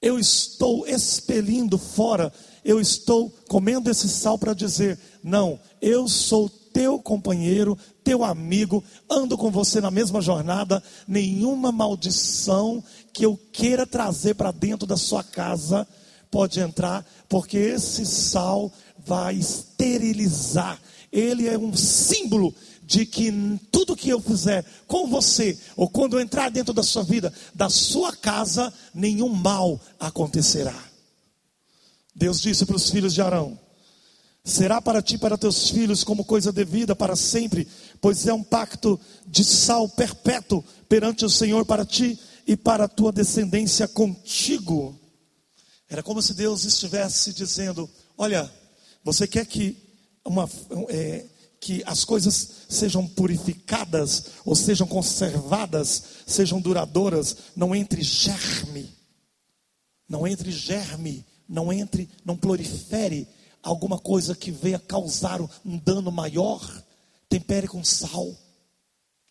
[0.00, 2.32] eu estou expelindo fora,
[2.64, 9.36] eu estou comendo esse sal para dizer: não, eu sou teu companheiro, teu amigo, ando
[9.36, 15.22] com você na mesma jornada, nenhuma maldição que eu queira trazer para dentro da sua
[15.22, 15.86] casa
[16.30, 18.72] pode entrar, porque esse sal
[19.04, 20.80] vai esterilizar.
[21.12, 23.30] Ele é um símbolo de que
[23.70, 27.68] tudo que eu fizer com você, ou quando eu entrar dentro da sua vida, da
[27.68, 30.91] sua casa, nenhum mal acontecerá.
[32.14, 33.58] Deus disse para os filhos de Arão:
[34.44, 37.66] Será para ti e para teus filhos como coisa devida para sempre,
[38.00, 42.88] pois é um pacto de sal perpétuo perante o Senhor para ti e para a
[42.88, 44.98] tua descendência contigo.
[45.88, 48.50] Era como se Deus estivesse dizendo: Olha,
[49.04, 49.76] você quer que
[50.24, 50.48] uma,
[50.88, 51.26] é,
[51.60, 58.92] que as coisas sejam purificadas, ou sejam conservadas, sejam duradouras, não entre germe,
[60.08, 63.28] não entre germe, não entre, não prolifere
[63.62, 66.82] alguma coisa que venha causar um dano maior,
[67.28, 68.34] tempere com sal.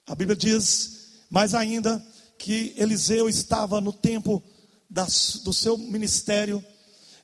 [0.05, 1.99] A Bíblia diz, mais ainda,
[2.37, 4.41] que Eliseu estava no tempo
[4.87, 6.63] do seu ministério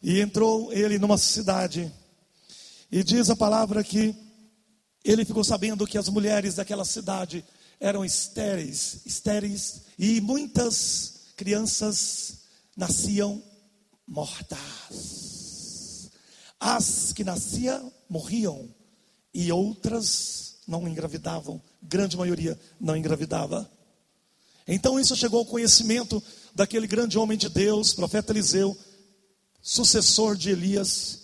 [0.01, 1.93] e entrou ele numa cidade.
[2.91, 4.15] E diz a palavra que
[5.03, 7.45] ele ficou sabendo que as mulheres daquela cidade
[7.79, 12.39] eram estéreis, estéreis, e muitas crianças
[12.75, 13.43] nasciam
[14.07, 16.09] mortas.
[16.59, 18.67] As que nasciam morriam
[19.33, 23.69] e outras não engravidavam, grande maioria não engravidava.
[24.67, 26.21] Então isso chegou ao conhecimento
[26.53, 28.77] daquele grande homem de Deus, profeta Eliseu,
[29.61, 31.21] sucessor de Elias.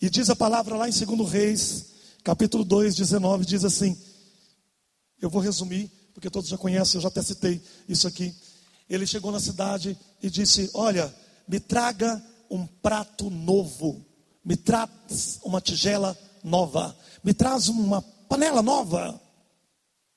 [0.00, 1.86] E diz a palavra lá em 2 Reis,
[2.22, 3.96] capítulo 2, 19, diz assim:
[5.20, 8.34] Eu vou resumir, porque todos já conhecem, eu já até citei isso aqui.
[8.90, 11.14] Ele chegou na cidade e disse: Olha,
[11.48, 14.04] me traga um prato novo,
[14.44, 19.20] me traz uma tigela nova, me traz uma panela nova.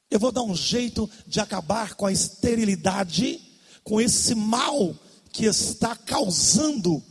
[0.09, 3.39] Eu vou dar um jeito de acabar com a esterilidade,
[3.83, 4.95] com esse mal
[5.31, 7.03] que está causando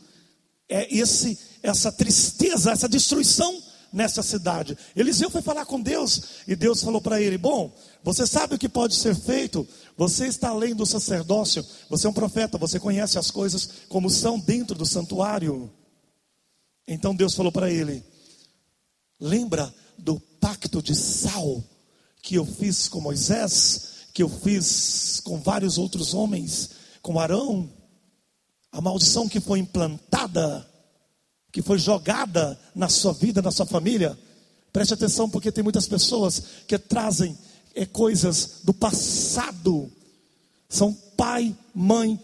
[0.68, 4.77] é, esse, essa tristeza, essa destruição nessa cidade.
[4.94, 8.68] Eliseu foi falar com Deus e Deus falou para ele: Bom, você sabe o que
[8.68, 13.31] pode ser feito, você está além do sacerdócio, você é um profeta, você conhece as
[13.31, 15.70] coisas como são dentro do santuário.
[16.87, 18.05] Então Deus falou para ele:
[19.20, 21.62] Lembra do pacto de sal
[22.22, 26.70] que eu fiz com Moisés, que eu fiz com vários outros homens,
[27.03, 27.70] com Arão,
[28.70, 30.67] a maldição que foi implantada,
[31.59, 34.16] que foi jogada na sua vida, na sua família.
[34.73, 37.37] Preste atenção, porque tem muitas pessoas que trazem
[37.75, 39.90] é, coisas do passado.
[40.68, 42.16] São pai, mãe,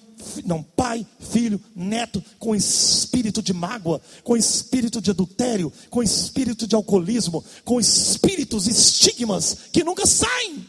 [0.44, 6.77] não, pai, filho, neto, com espírito de mágoa, com espírito de adultério, com espírito de
[6.77, 10.64] alcoolismo, com espíritos, estigmas que nunca saem.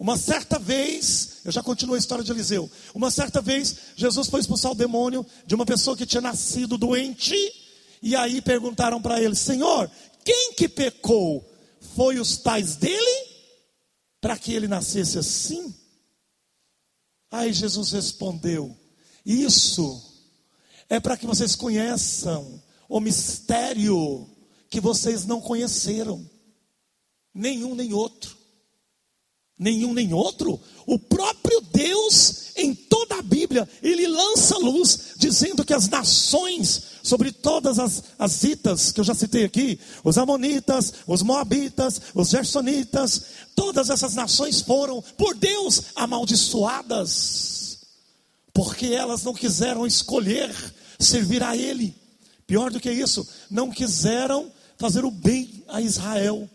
[0.00, 2.70] Uma certa vez, eu já continuo a história de Eliseu.
[2.94, 7.36] Uma certa vez, Jesus foi expulsar o demônio de uma pessoa que tinha nascido doente,
[8.00, 9.90] e aí perguntaram para ele: Senhor,
[10.24, 11.46] quem que pecou?
[11.94, 13.28] Foi os pais dele?
[14.22, 15.74] Para que ele nascesse assim?
[17.30, 18.74] Aí Jesus respondeu:
[19.22, 20.02] Isso
[20.88, 24.26] é para que vocês conheçam o mistério
[24.70, 26.26] que vocês não conheceram,
[27.34, 28.39] nenhum nem outro
[29.60, 30.58] nenhum nem outro.
[30.86, 37.30] O próprio Deus, em toda a Bíblia, ele lança luz, dizendo que as nações, sobre
[37.30, 43.22] todas as, as itas que eu já citei aqui, os Amonitas, os Moabitas, os Gersonitas,
[43.54, 47.80] todas essas nações foram, por Deus, amaldiçoadas,
[48.54, 50.50] porque elas não quiseram escolher
[50.98, 51.94] servir a Ele.
[52.46, 56.48] Pior do que isso, não quiseram fazer o bem a Israel.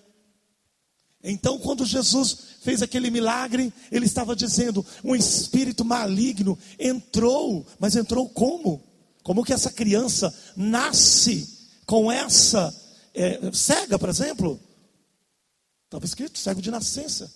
[1.28, 8.28] Então, quando Jesus fez aquele milagre, ele estava dizendo: um espírito maligno entrou, mas entrou
[8.28, 8.84] como?
[9.24, 11.48] Como que essa criança nasce
[11.86, 12.76] com essa
[13.14, 14.60] é, cega, por exemplo?
[15.86, 17.32] Estava escrito cego de nascença.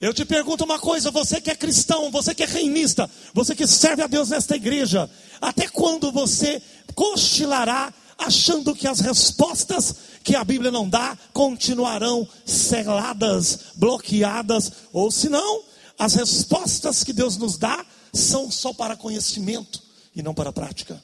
[0.00, 3.66] Eu te pergunto uma coisa: você que é cristão, você que é reinista, você que
[3.68, 5.08] serve a Deus nesta igreja,
[5.40, 6.60] até quando você
[6.94, 15.28] cochilará achando que as respostas que a Bíblia não dá continuarão seladas, bloqueadas, ou se
[15.28, 15.64] não,
[15.98, 19.82] as respostas que Deus nos dá são só para conhecimento
[20.14, 21.02] e não para prática.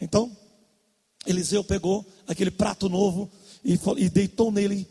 [0.00, 0.36] Então,
[1.26, 3.30] Eliseu pegou aquele prato novo
[3.64, 4.86] e, e deitou nele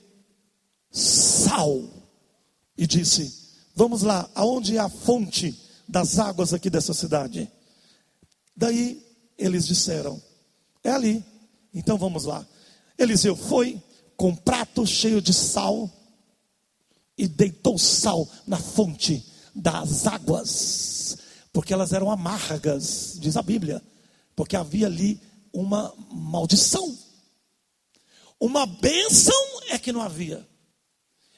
[0.91, 1.83] sal
[2.77, 7.49] e disse: Vamos lá, aonde é a fonte das águas aqui dessa cidade?
[8.55, 9.03] Daí
[9.37, 10.21] eles disseram:
[10.83, 11.23] é ali.
[11.73, 12.45] Então vamos lá.
[12.97, 13.81] Eliseu foi
[14.15, 15.89] com um prato cheio de sal
[17.17, 21.17] e deitou sal na fonte das águas,
[21.51, 23.81] porque elas eram amargas, diz a Bíblia,
[24.35, 25.19] porque havia ali
[25.51, 26.97] uma maldição.
[28.39, 29.33] Uma bênção
[29.69, 30.47] é que não havia.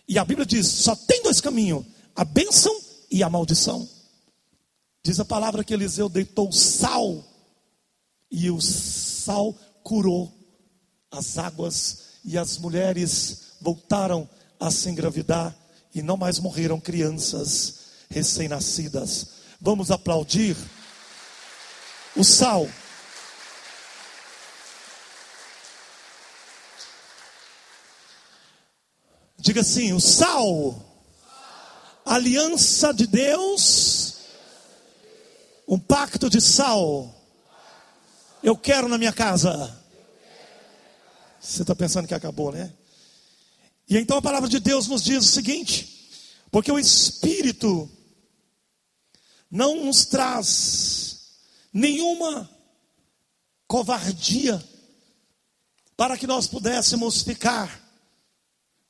[0.07, 1.85] E a Bíblia diz: só tem dois caminhos:
[2.15, 2.77] a bênção
[3.09, 3.87] e a maldição.
[5.03, 7.23] Diz a palavra que Eliseu deitou sal
[8.29, 10.38] e o sal curou
[11.11, 14.29] as águas e as mulheres voltaram
[14.59, 15.55] a se engravidar
[15.93, 17.79] e não mais morreram crianças
[18.09, 19.27] recém-nascidas.
[19.59, 20.55] Vamos aplaudir
[22.15, 22.67] o sal.
[29.37, 30.79] Diga assim: o sal,
[32.05, 34.17] aliança de Deus,
[35.67, 37.15] um pacto de sal.
[38.43, 39.77] Eu quero na minha casa.
[41.39, 42.73] Você está pensando que acabou, né?
[43.87, 46.09] E então a palavra de Deus nos diz o seguinte:
[46.51, 47.89] porque o Espírito
[49.49, 51.21] não nos traz
[51.73, 52.49] nenhuma
[53.67, 54.63] covardia
[55.95, 57.81] para que nós pudéssemos ficar,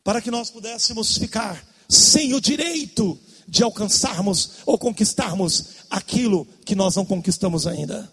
[0.04, 6.96] para que nós pudéssemos ficar sem o direito de alcançarmos ou conquistarmos aquilo que nós
[6.96, 8.12] não conquistamos ainda.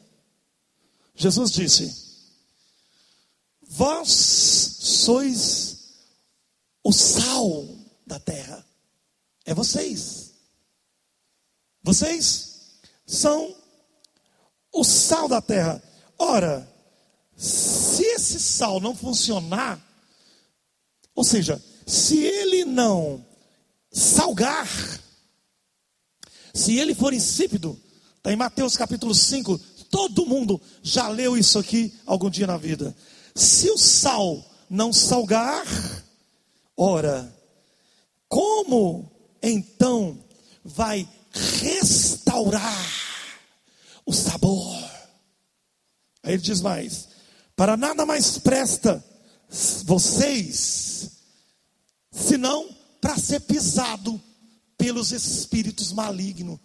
[1.15, 2.06] Jesus disse:
[3.67, 5.77] Vós sois
[6.83, 7.67] o sal
[8.07, 8.65] da terra.
[9.45, 10.33] É vocês.
[11.83, 13.55] Vocês são
[14.73, 15.83] o sal da terra.
[16.19, 16.69] Ora,
[17.37, 19.81] se esse sal não funcionar,
[21.15, 23.25] ou seja, se ele não
[23.91, 24.69] salgar,
[26.53, 27.79] se ele for insípido,
[28.17, 29.59] está em Mateus capítulo 5,
[29.91, 32.97] todo mundo já leu isso aqui algum dia na vida.
[33.37, 35.67] Se o sal não salgar,
[36.75, 37.31] ora,
[38.27, 39.11] como
[39.43, 40.25] então
[40.65, 42.87] vai restaurar
[44.07, 44.75] o sabor?
[46.23, 47.09] Aí ele diz mais:
[47.55, 49.05] para nada mais presta
[49.85, 51.11] vocês,
[52.11, 54.19] senão para ser pisado
[54.79, 56.59] pelos espíritos malignos.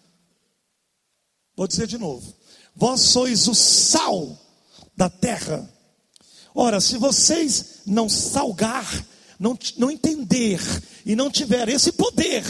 [1.54, 2.34] Vou dizer de novo:
[2.74, 4.38] vós sois o sal
[4.96, 5.70] da terra.
[6.54, 9.06] Ora, se vocês não salgar,
[9.38, 10.60] não, não entender
[11.04, 12.44] e não tiver esse poder,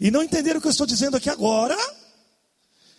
[0.00, 1.76] e não entender o que eu estou dizendo aqui agora,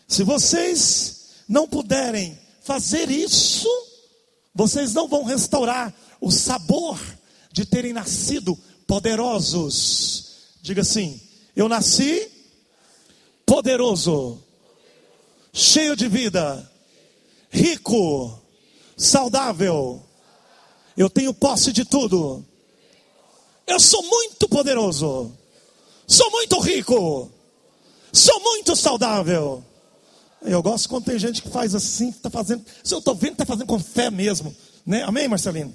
[0.07, 3.67] se vocês não puderem fazer isso,
[4.53, 6.99] vocês não vão restaurar o sabor
[7.51, 10.35] de terem nascido poderosos.
[10.61, 11.21] Diga assim:
[11.55, 12.27] eu nasci
[13.45, 14.43] poderoso,
[15.51, 16.71] cheio de vida,
[17.49, 18.39] rico,
[18.95, 20.08] saudável
[20.99, 22.45] eu tenho posse de tudo.
[23.65, 25.31] Eu sou muito poderoso.
[26.05, 27.31] Sou muito rico.
[28.11, 29.63] Sou muito saudável.
[30.41, 32.65] Eu gosto quando tem gente que faz assim, está fazendo.
[32.83, 34.53] Se eu estou vendo que está fazendo com fé mesmo.
[34.85, 35.01] Né?
[35.03, 35.73] Amém, Marcelino?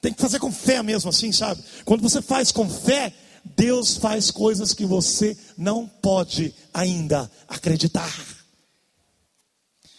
[0.00, 1.62] Tem que fazer com fé mesmo, assim, sabe?
[1.84, 3.12] Quando você faz com fé,
[3.44, 8.10] Deus faz coisas que você não pode ainda acreditar.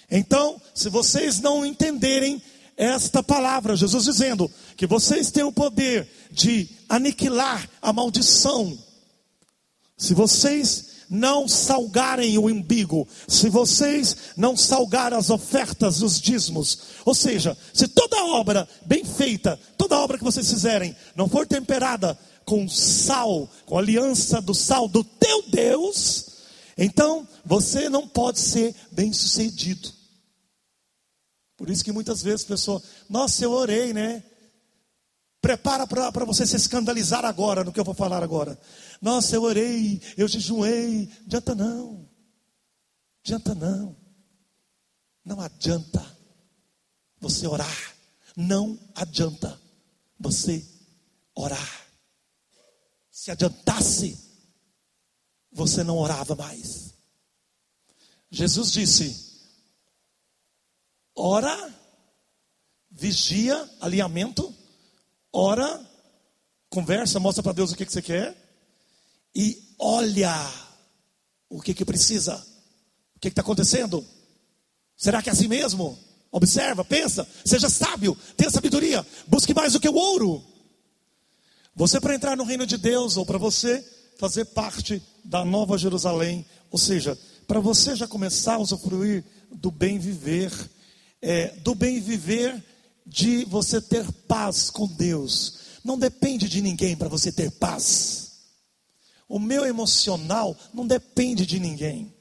[0.10, 2.42] Então, se vocês não entenderem
[2.82, 8.76] esta palavra, Jesus dizendo que vocês têm o poder de aniquilar a maldição.
[9.96, 17.14] Se vocês não salgarem o umbigo, se vocês não salgarem as ofertas, os dízimos, ou
[17.14, 22.68] seja, se toda obra bem feita, toda obra que vocês fizerem, não for temperada com
[22.68, 26.26] sal, com aliança do sal do teu Deus,
[26.76, 30.01] então você não pode ser bem sucedido.
[31.62, 34.24] Por isso que muitas vezes a pessoa, nossa, eu orei, né?
[35.40, 38.60] Prepara para você se escandalizar agora no que eu vou falar agora.
[39.00, 41.08] Nossa, eu orei, eu jejuei.
[41.24, 42.10] Adianta não.
[43.24, 43.96] Adianta não.
[45.24, 46.04] Não adianta
[47.20, 47.96] você orar.
[48.36, 49.62] Não adianta
[50.20, 50.68] você
[51.36, 51.86] orar.
[53.12, 54.18] Se adiantasse,
[55.52, 56.96] você não orava mais.
[58.32, 59.30] Jesus disse:
[61.22, 61.56] ora,
[63.02, 64.54] vigia, alinhamento,
[65.34, 65.82] ora,
[66.70, 68.38] conversa, mostra para Deus o que, que você quer
[69.36, 70.32] e olha
[71.50, 72.36] o que, que precisa,
[73.16, 74.06] o que está acontecendo.
[74.96, 75.98] Será que é assim mesmo?
[76.32, 80.44] Observa, pensa, seja sábio, tenha sabedoria, busque mais do que o ouro.
[81.76, 83.84] Você para entrar no reino de Deus, ou para você
[84.20, 89.98] fazer parte da nova Jerusalém, ou seja, para você já começar a usufruir do bem
[89.98, 90.52] viver,
[91.20, 92.64] é, do bem viver,
[93.12, 95.60] de você ter paz com Deus.
[95.84, 98.32] Não depende de ninguém para você ter paz.
[99.28, 102.16] O meu emocional não depende de ninguém.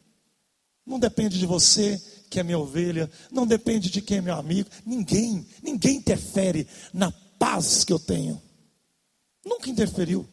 [0.85, 3.09] Não depende de você, que é minha ovelha.
[3.31, 4.69] Não depende de quem é meu amigo.
[4.85, 8.43] Ninguém, ninguém interfere na paz que eu tenho.
[9.47, 10.29] Nunca interferiu.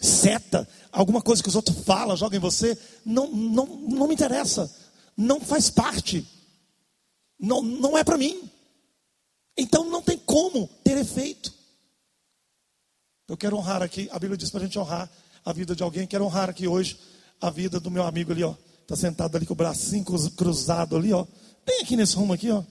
[0.00, 4.74] Seta, alguma coisa que os outros falam, jogam em você, não, não, não me interessa.
[5.14, 6.26] Não faz parte
[7.38, 8.50] não, não é para mim.
[9.58, 11.52] Então não tem como ter efeito.
[13.26, 15.10] Eu quero honrar aqui, a Bíblia diz para a gente honrar
[15.44, 16.06] a vida de alguém.
[16.06, 16.98] Quero honrar aqui hoje
[17.40, 18.54] a vida do meu amigo ali, ó.
[18.82, 20.04] Está sentado ali com o bracinho
[20.36, 21.26] cruzado ali, ó.
[21.66, 22.62] Bem aqui nesse rumo aqui, ó.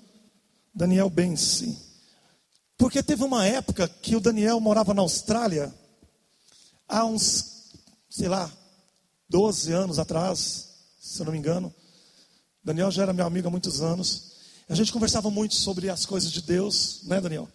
[0.73, 1.77] Daniel Benci.
[2.77, 5.73] Porque teve uma época que o Daniel morava na Austrália,
[6.87, 7.73] há uns,
[8.09, 8.51] sei lá,
[9.29, 10.69] 12 anos atrás,
[10.99, 11.73] se eu não me engano.
[12.63, 14.36] Daniel já era meu amigo há muitos anos.
[14.69, 17.47] A gente conversava muito sobre as coisas de Deus, né, Daniel?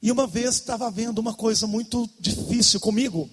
[0.00, 3.28] E uma vez estava havendo uma coisa muito difícil comigo.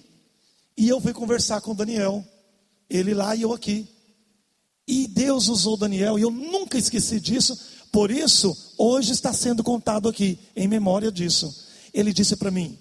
[0.76, 2.24] E eu fui conversar com Daniel,
[2.90, 3.88] ele lá e eu aqui.
[4.88, 7.58] E Deus usou Daniel, e eu nunca esqueci disso,
[7.92, 11.64] por isso, hoje está sendo contado aqui, em memória disso.
[11.94, 12.78] Ele disse para mim,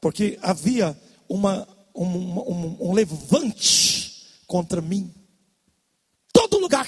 [0.00, 0.96] porque havia
[1.28, 5.12] uma, um, um, um levante contra mim.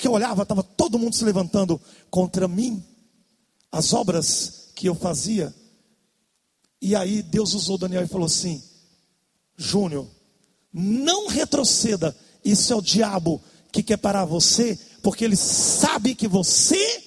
[0.05, 1.81] Que eu olhava, estava todo mundo se levantando
[2.11, 2.85] contra mim.
[3.73, 5.55] As obras que eu fazia.
[6.79, 8.63] E aí Deus usou Daniel e falou assim:
[9.57, 10.07] Júnior,
[10.71, 12.15] não retroceda.
[12.45, 13.41] Isso é o diabo
[13.73, 17.03] que quer parar você, porque ele sabe que você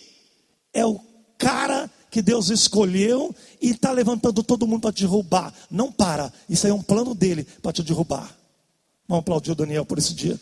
[0.74, 1.00] é o
[1.38, 3.32] cara que Deus escolheu
[3.62, 5.54] e está levantando todo mundo para te derrubar.
[5.70, 8.36] Não para, isso aí é um plano dele para te derrubar.
[9.08, 10.40] Vamos aplaudir o Daniel por esse dia.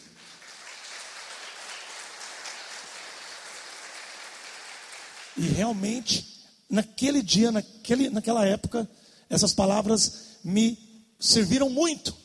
[5.37, 8.89] E realmente, naquele dia, naquele, naquela época,
[9.29, 10.77] essas palavras me
[11.19, 12.15] serviram muito,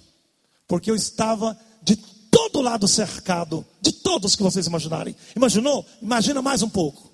[0.69, 5.17] porque eu estava de todo lado cercado, de todos que vocês imaginarem.
[5.35, 5.85] Imaginou?
[6.01, 7.11] Imagina mais um pouco,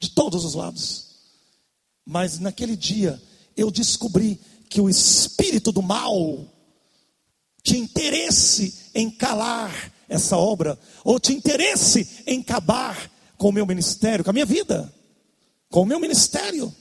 [0.00, 1.06] de todos os lados.
[2.06, 3.20] Mas naquele dia,
[3.56, 6.46] eu descobri que o espírito do mal
[7.62, 14.24] tinha interesse em calar essa obra, ou tinha interesse em acabar com o meu ministério,
[14.24, 14.92] com a minha vida,
[15.70, 16.74] com o meu ministério.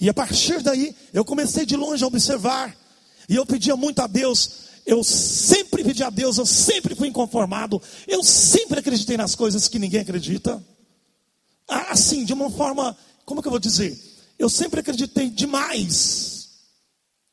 [0.00, 2.76] E a partir daí, eu comecei de longe a observar,
[3.28, 4.50] e eu pedia muito a Deus,
[4.86, 9.78] eu sempre pedi a Deus, eu sempre fui inconformado, eu sempre acreditei nas coisas que
[9.78, 10.64] ninguém acredita.
[11.68, 13.96] Assim, de uma forma, como que eu vou dizer?
[14.38, 16.48] Eu sempre acreditei demais.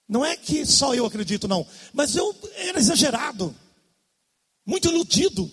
[0.08, 3.56] Não é que só eu acredito, não, mas eu era exagerado,
[4.66, 5.50] muito iludido.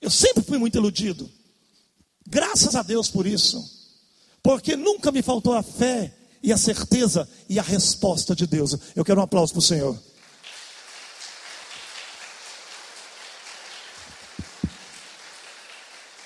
[0.00, 1.28] Eu sempre fui muito iludido.
[2.26, 3.77] Graças a Deus por isso,
[4.42, 8.76] porque nunca me faltou a fé e a certeza e a resposta de Deus.
[8.94, 9.98] Eu quero um aplauso para o Senhor.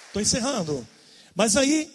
[0.09, 0.87] Estou encerrando.
[1.35, 1.91] Mas aí,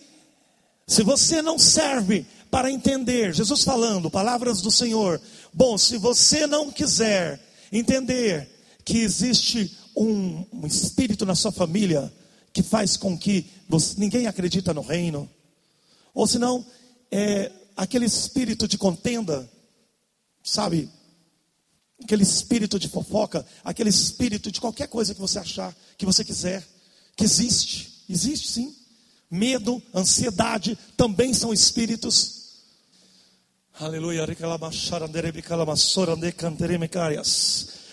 [0.88, 5.22] se você não serve para entender, Jesus falando, palavras do Senhor.
[5.54, 7.40] Bom, se você não quiser
[7.72, 8.50] entender
[8.84, 12.12] que existe um, um espírito na sua família
[12.54, 15.30] que faz com que você, ninguém acredita no reino,
[16.18, 16.66] ou senão,
[17.12, 19.48] é, aquele espírito de contenda,
[20.44, 20.90] sabe?
[22.04, 26.68] Aquele espírito de fofoca, aquele espírito de qualquer coisa que você achar, que você quiser,
[27.16, 28.76] que existe, existe sim.
[29.30, 32.64] Medo, ansiedade também são espíritos.
[33.80, 34.26] Aleluia.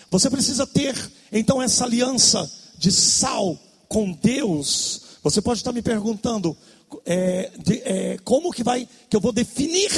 [0.09, 3.55] Você precisa ter então essa aliança de sal
[3.87, 5.01] com Deus.
[5.21, 6.57] Você pode estar me perguntando
[7.05, 9.91] é, de, é, como que vai que eu vou definir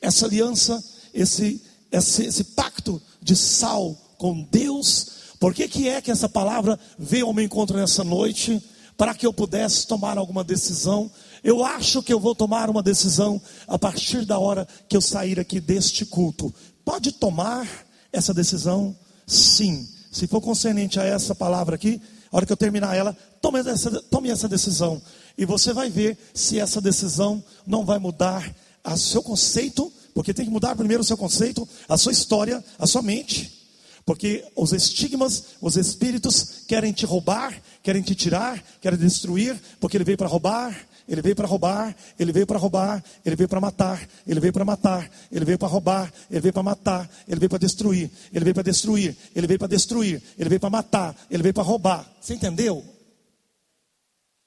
[0.00, 0.82] essa aliança,
[1.12, 5.08] esse, esse, esse pacto de sal com Deus?
[5.38, 8.62] Por que, que é que essa palavra veio ao meu encontro nessa noite?
[8.96, 11.10] para que eu pudesse tomar alguma decisão.
[11.42, 15.40] Eu acho que eu vou tomar uma decisão a partir da hora que eu sair
[15.40, 16.54] aqui deste culto.
[16.84, 17.68] Pode tomar
[18.12, 18.96] essa decisão?
[19.26, 19.88] Sim.
[20.10, 22.00] Se for concernente a essa palavra aqui,
[22.30, 25.02] a hora que eu terminar ela, tome essa, tome essa decisão.
[25.36, 28.54] E você vai ver se essa decisão não vai mudar
[28.84, 32.86] o seu conceito, porque tem que mudar primeiro o seu conceito, a sua história, a
[32.86, 33.64] sua mente.
[34.04, 40.04] Porque os estigmas, os espíritos querem te roubar, querem te tirar, querem destruir, porque ele
[40.04, 44.08] veio para roubar, ele veio para roubar, ele veio para roubar, ele veio para matar,
[44.26, 47.58] ele veio para matar, ele veio para roubar, ele veio para matar, ele veio para
[47.58, 51.54] destruir, ele veio para destruir, ele veio para destruir, ele veio para matar, ele veio
[51.54, 52.06] para roubar.
[52.20, 52.84] Você entendeu?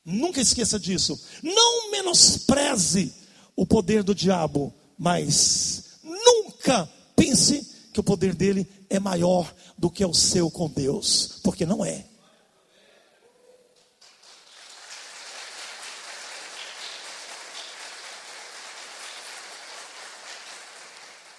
[0.10, 1.20] Nunca esqueça disso.
[1.43, 3.14] Não menospreze
[3.58, 10.05] o poder do diabo, mas nunca pense que o poder dele é maior do que
[10.05, 12.05] o seu com Deus, porque não é.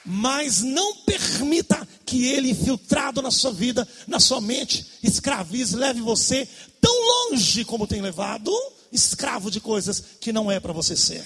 [0.04, 6.48] Mas não permita que ele, infiltrado na sua vida, na sua mente, escravize, leve você
[6.80, 8.52] tão longe como tem levado,
[8.92, 11.24] escravo de coisas que não é para você ser.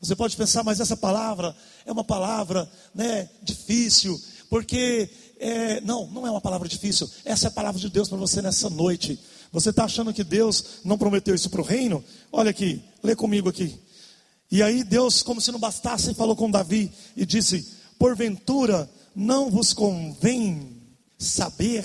[0.00, 1.54] Você pode pensar, mas essa palavra
[1.84, 7.10] é uma palavra né, difícil, porque é, não, não é uma palavra difícil.
[7.24, 9.18] Essa é a palavra de Deus para você nessa noite.
[9.52, 12.04] Você está achando que Deus não prometeu isso para o reino?
[12.30, 13.78] Olha aqui, lê comigo aqui.
[14.50, 17.66] E aí Deus, como se não bastasse, falou com Davi e disse:
[17.98, 20.80] Porventura não vos convém
[21.18, 21.84] saber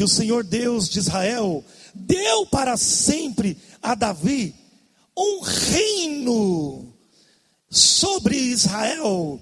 [0.00, 1.62] que o Senhor Deus de Israel
[1.94, 4.54] deu para sempre a Davi
[5.14, 6.94] um reino
[7.68, 9.38] sobre Israel,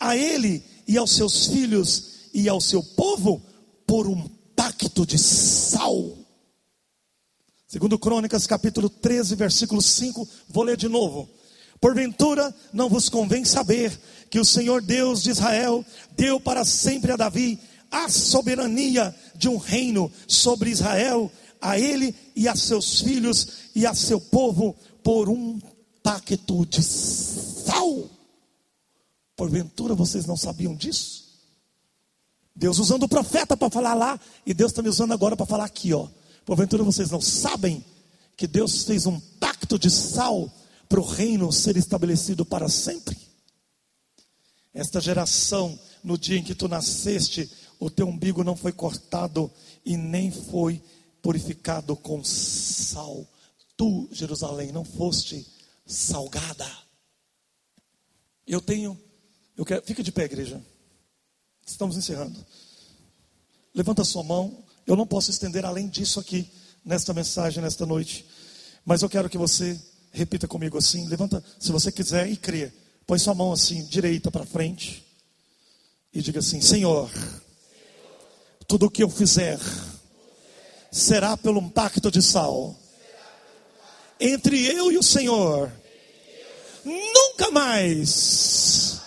[0.00, 3.42] a ele e aos seus filhos e ao seu povo,
[3.86, 6.16] por um pacto de sal.
[7.66, 11.28] Segundo Crônicas, capítulo 13, versículo 5, vou ler de novo.
[11.78, 13.92] Porventura não vos convém saber
[14.30, 15.84] que o Senhor Deus de Israel
[16.16, 21.30] deu para sempre a Davi a soberania de um reino sobre Israel,
[21.60, 25.60] a ele e a seus filhos e a seu povo por um
[26.02, 28.08] pacto de sal.
[29.36, 31.28] Porventura vocês não sabiam disso?
[32.54, 35.64] Deus usando o profeta para falar lá, e Deus está me usando agora para falar
[35.64, 36.08] aqui, ó.
[36.44, 37.84] Porventura vocês não sabem
[38.36, 40.52] que Deus fez um pacto de sal
[40.88, 43.16] para o reino ser estabelecido para sempre?
[44.74, 49.50] Esta geração, no dia em que tu nasceste, o teu umbigo não foi cortado
[49.84, 50.82] e nem foi
[51.22, 53.26] purificado com sal.
[53.76, 55.46] Tu, Jerusalém, não foste
[55.86, 56.68] salgada.
[58.46, 58.98] Eu tenho,
[59.56, 60.60] eu quero, fica de pé, igreja.
[61.66, 62.44] Estamos encerrando.
[63.74, 64.64] Levanta sua mão.
[64.86, 66.50] Eu não posso estender além disso aqui,
[66.84, 68.26] nesta mensagem, nesta noite.
[68.84, 69.78] Mas eu quero que você
[70.10, 71.06] repita comigo assim.
[71.06, 72.72] Levanta, se você quiser e crê.
[73.06, 75.04] Põe sua mão assim, direita para frente.
[76.12, 77.10] E diga assim: Senhor,
[78.68, 79.58] tudo o que eu fizer
[80.92, 82.76] será pelo pacto de sal
[84.20, 85.72] entre eu e o Senhor.
[86.84, 89.00] Nunca mais.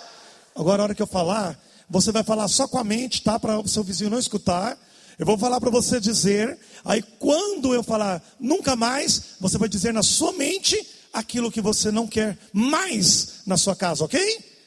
[0.56, 3.40] Agora, a hora que eu falar, você vai falar só com a mente, tá?
[3.40, 4.78] Para o seu vizinho não escutar.
[5.20, 6.58] Eu vou falar para você dizer.
[6.84, 11.92] Aí, quando eu falar nunca mais, você vai dizer na sua mente aquilo que você
[11.92, 14.20] não quer mais na sua casa, ok?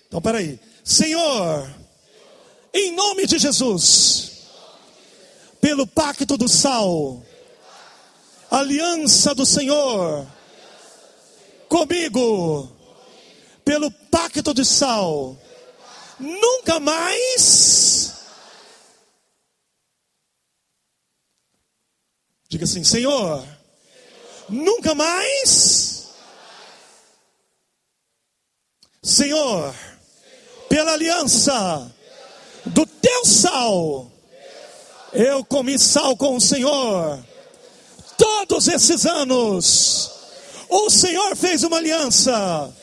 [0.07, 0.61] Então, peraí.
[0.85, 1.69] Senhor,
[2.73, 4.34] em nome de Jesus
[5.65, 7.25] pelo pacto do sal,
[8.51, 10.31] aliança do Senhor
[11.71, 12.71] comigo,
[13.65, 15.35] pelo pacto de sal,
[16.21, 18.13] nunca mais.
[22.51, 23.43] Diga assim, Senhor,
[24.51, 26.11] nunca mais.
[29.03, 29.75] Senhor,
[30.69, 31.91] pela aliança
[32.67, 34.14] do teu sal
[35.15, 37.25] eu comi sal com o Senhor.
[38.19, 40.11] Todos esses anos,
[40.69, 42.75] o Senhor fez uma aliança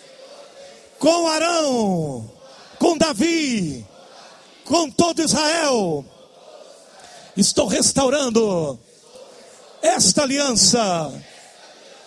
[0.98, 2.32] com Arão,
[2.80, 3.86] com Davi,
[4.64, 6.06] com todo Israel.
[7.36, 8.80] Estou restaurando
[9.82, 11.12] esta aliança.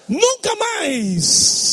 [0.08, 1.64] Nunca mais.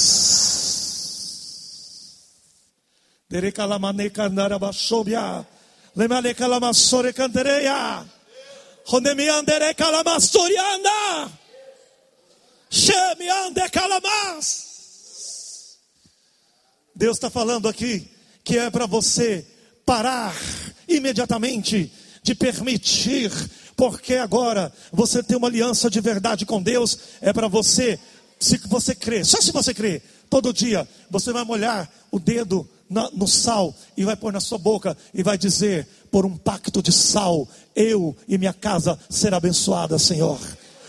[16.95, 18.07] Deus está falando aqui
[18.43, 19.45] que é para você
[19.85, 20.35] parar
[20.87, 21.91] imediatamente
[22.23, 23.31] de permitir,
[23.75, 27.99] porque agora você tem uma aliança de verdade com Deus, é para você,
[28.39, 32.67] se você crer, só se você crer, todo dia você vai molhar o dedo
[33.13, 36.91] no sal e vai pôr na sua boca e vai dizer: por um pacto de
[36.91, 40.39] sal, eu e minha casa será abençoada, Senhor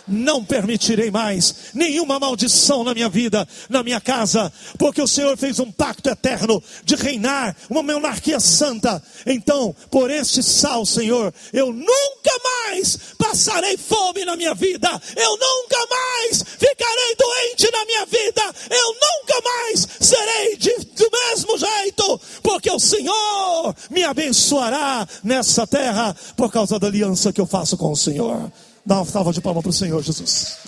[0.07, 5.59] não permitirei mais nenhuma maldição na minha vida, na minha casa, porque o Senhor fez
[5.59, 9.03] um pacto eterno de reinar, uma monarquia santa.
[9.27, 15.79] Então, por este sal, Senhor, eu nunca mais passarei fome na minha vida, eu nunca
[15.91, 22.71] mais ficarei doente na minha vida, eu nunca mais serei de, do mesmo jeito, porque
[22.71, 27.97] o Senhor me abençoará nessa terra por causa da aliança que eu faço com o
[27.97, 28.51] Senhor.
[28.85, 30.59] Dá uma salva de palmas para o Senhor Jesus.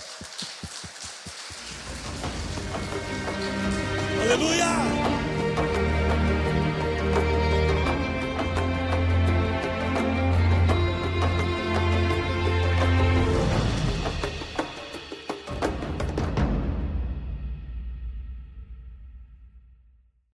[4.21, 5.14] Aleluia!